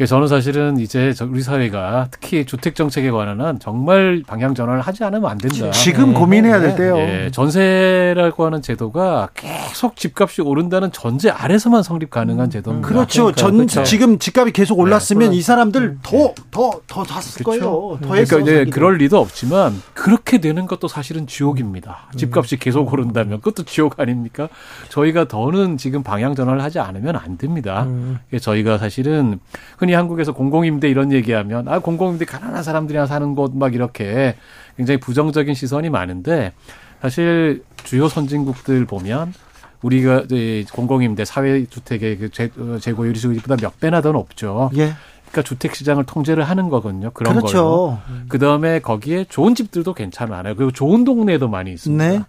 [0.07, 5.29] 저는 사실은 이제 우리 사회가 특히 주택 정책에 관한 한 정말 방향 전환을 하지 않으면
[5.29, 5.71] 안 된다.
[5.71, 6.19] 지금 네.
[6.19, 6.95] 고민해야 될 때요.
[6.95, 7.31] 네.
[7.31, 12.49] 전세라고 하는 제도가 계속 집값이 오른다는 전제 아래서만 성립 가능한 음.
[12.49, 12.87] 제도입니다.
[12.87, 13.23] 그렇죠.
[13.25, 13.83] 그러니까, 전 그렇죠.
[13.83, 15.37] 지금 집값이 계속 올랐으면 네.
[15.37, 17.71] 이 사람들 더 더 더 샀을 그렇죠.
[17.71, 17.97] 거예요.
[18.01, 22.07] 더 그러니까 이제 그럴 리도 없지만 그렇게 되는 것도 사실은 지옥입니다.
[22.13, 22.17] 음.
[22.17, 24.49] 집값이 계속 오른다면 그것도 지옥 아닙니까?
[24.89, 27.83] 저희가 더는 지금 방향 전환을 하지 않으면 안 됩니다.
[27.83, 28.19] 음.
[28.39, 29.39] 저희가 사실은
[29.83, 34.35] 흔히 한국에서 공공임대 이런 얘기하면 아 공공임대 가난한 사람들이나 사는 곳 막 이렇게
[34.77, 36.53] 굉장히 부정적인 시선이 많은데
[37.01, 39.33] 사실 주요 선진국들 보면
[39.81, 40.23] 우리가
[40.71, 44.71] 공공임대 사회주택의 그 어, 재고율이 우리보다 몇 배나 더 높죠.
[44.75, 44.93] 예.
[45.29, 47.11] 그러니까 주택 시장을 통제를 하는 거거든요.
[47.11, 47.57] 그런 그렇죠.
[47.57, 47.97] 걸로.
[48.29, 50.55] 그 다음에 거기에 좋은 집들도 괜찮아요.
[50.55, 52.09] 그리고 좋은 동네도 많이 있습니다.
[52.09, 52.23] 네.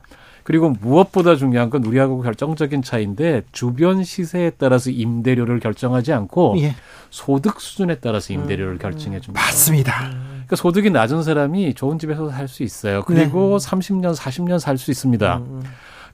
[0.45, 6.77] 그리고 무엇보다 중요한 건 우리하고 결정적인 차이인데 주변 시세에 따라서 임대료를 결정하지 않고 예.
[7.11, 8.79] 소득 수준에 따라서 임대료를 음.
[8.79, 9.43] 결정해 줍니다.
[9.43, 10.11] 맞습니다.
[10.11, 13.03] 그러니까 소득이 낮은 사람이 좋은 집에서 살 수 있어요.
[13.05, 13.67] 그리고 네.
[13.67, 15.37] 30년, 40년 살 수 있습니다.
[15.39, 15.63] 음.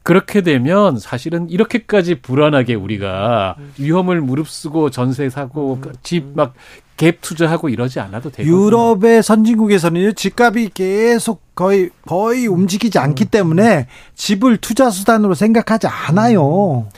[0.03, 5.93] 그렇게 되면 사실은 이렇게까지 불안하게 우리가 위험을 무릅쓰고 전세 사고 음.
[6.03, 6.55] 집막
[7.01, 14.59] 갭 투자하고 이러지 않아도 되고 유럽의 선진국에서는 집값이 계속 거의 거의 움직이지 않기 때문에 집을
[14.59, 16.89] 투자 수단으로 생각하지 않아요.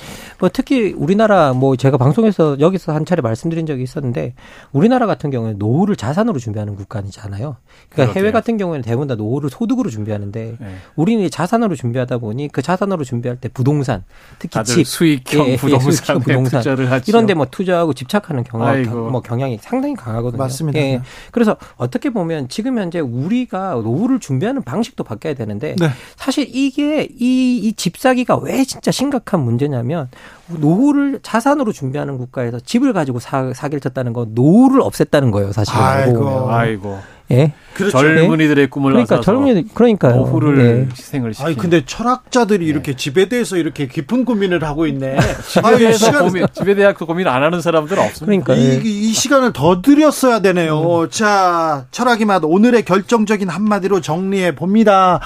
[0.42, 4.34] 뭐 특히 우리나라 뭐 제가 방송에서 여기서 한 차례 말씀드린 적이 있었는데
[4.72, 7.58] 우리나라 같은 경우는 노후를 자산으로 준비하는 국가이잖아요.
[7.88, 8.12] 그러니까 그렇대요.
[8.14, 10.74] 해외 같은 경우에는 대부분 다 노후를 소득으로 준비하는데 네.
[10.96, 14.02] 우리는 자산으로 준비하다 보니 그 자산으로 준비할 때 부동산
[14.40, 17.04] 특히 집 수익형 예, 부동산, 예, 수익형 부동산 투자를 하죠.
[17.06, 20.38] 이런 데 뭐 투자하고 집착하는 경향 뭐 경향이 상당히 강하거든요.
[20.42, 20.76] 맞습니다.
[20.80, 21.02] 예.
[21.30, 25.88] 그래서 어떻게 보면 지금 현재 우리가 노후를 준비하는 방식도 바뀌어야 되는데 네.
[26.16, 30.08] 사실 이게 이, 이 집사기가 왜 진짜 심각한 문제냐면
[30.48, 35.74] 노후를 자산으로 준비하는 국가에서 집을 가지고 사, 사기를 쳤다는 건 노후를 없앴다는 거예요, 사실.
[35.76, 36.50] 아이고.
[36.50, 36.98] 아이고.
[37.32, 37.52] 예.
[37.74, 37.98] 그렇죠.
[37.98, 40.16] 젊은이들의 꿈을 그러니까 젊은이 그러니까요.
[40.16, 40.88] 노후를 네.
[40.90, 41.46] 희생을 시키.
[41.46, 42.70] 아니 근데 철학자들이 네.
[42.70, 45.16] 이렇게 집에 대해서 이렇게 깊은 고민을 하고 있네.
[45.48, 46.24] 집에 대해서 시간...
[46.26, 48.44] 고민, 집에 대해서 고민 안 하는 사람들은 없습니다.
[48.44, 51.02] 그러니까 이, 이 시간을 더 드렸어야 되네요.
[51.02, 51.10] 음.
[51.10, 55.20] 자, 철학이 맛 오늘의 결정적인 한마디로 정리해 봅니다.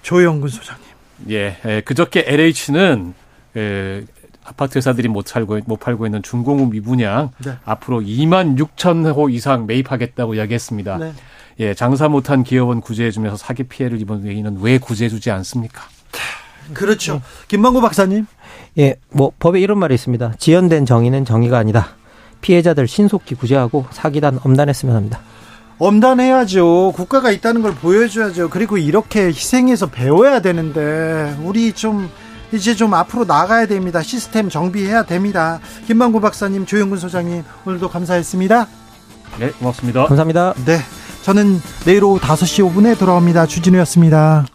[0.00, 0.84] 조영근 소장님.
[1.30, 3.14] 예, 예, 그저께 LH는
[3.56, 4.02] 예,
[4.44, 7.52] 아파트 회사들이 못 팔고 못 팔고 있는 중공업 미분양 네.
[7.64, 10.98] 앞으로 2만 6천 호 이상 매입하겠다고 이야기했습니다.
[10.98, 11.12] 네.
[11.60, 15.82] 예, 장사 못한 기업은 구제해주면서 사기 피해를 입은 외인은 왜 구제해주지 않습니까?
[16.72, 17.20] 그렇죠.
[17.48, 18.26] 김만구 박사님.
[18.78, 20.34] 예, 뭐 법에 이런 말이 있습니다.
[20.38, 21.88] 지연된 정의는 정의가 아니다.
[22.40, 25.20] 피해자들 신속히 구제하고 사기단 엄단했으면 합니다.
[25.78, 26.92] 엄단해야죠.
[26.94, 28.50] 국가가 있다는 걸 보여줘야죠.
[28.50, 32.08] 그리고 이렇게 희생해서 배워야 되는데 우리 좀
[32.54, 34.02] 이제 좀 앞으로 나가야 됩니다.
[34.02, 35.60] 시스템 정비해야 됩니다.
[35.86, 38.66] 김만구 박사님, 조영근 소장님 오늘도 감사했습니다.
[39.40, 40.06] 네, 고맙습니다.
[40.06, 40.54] 감사합니다.
[40.64, 40.78] 네.
[41.22, 43.46] 저는 내일 오후 5시 5분에 돌아옵니다.
[43.46, 44.46] 주진우였습니다.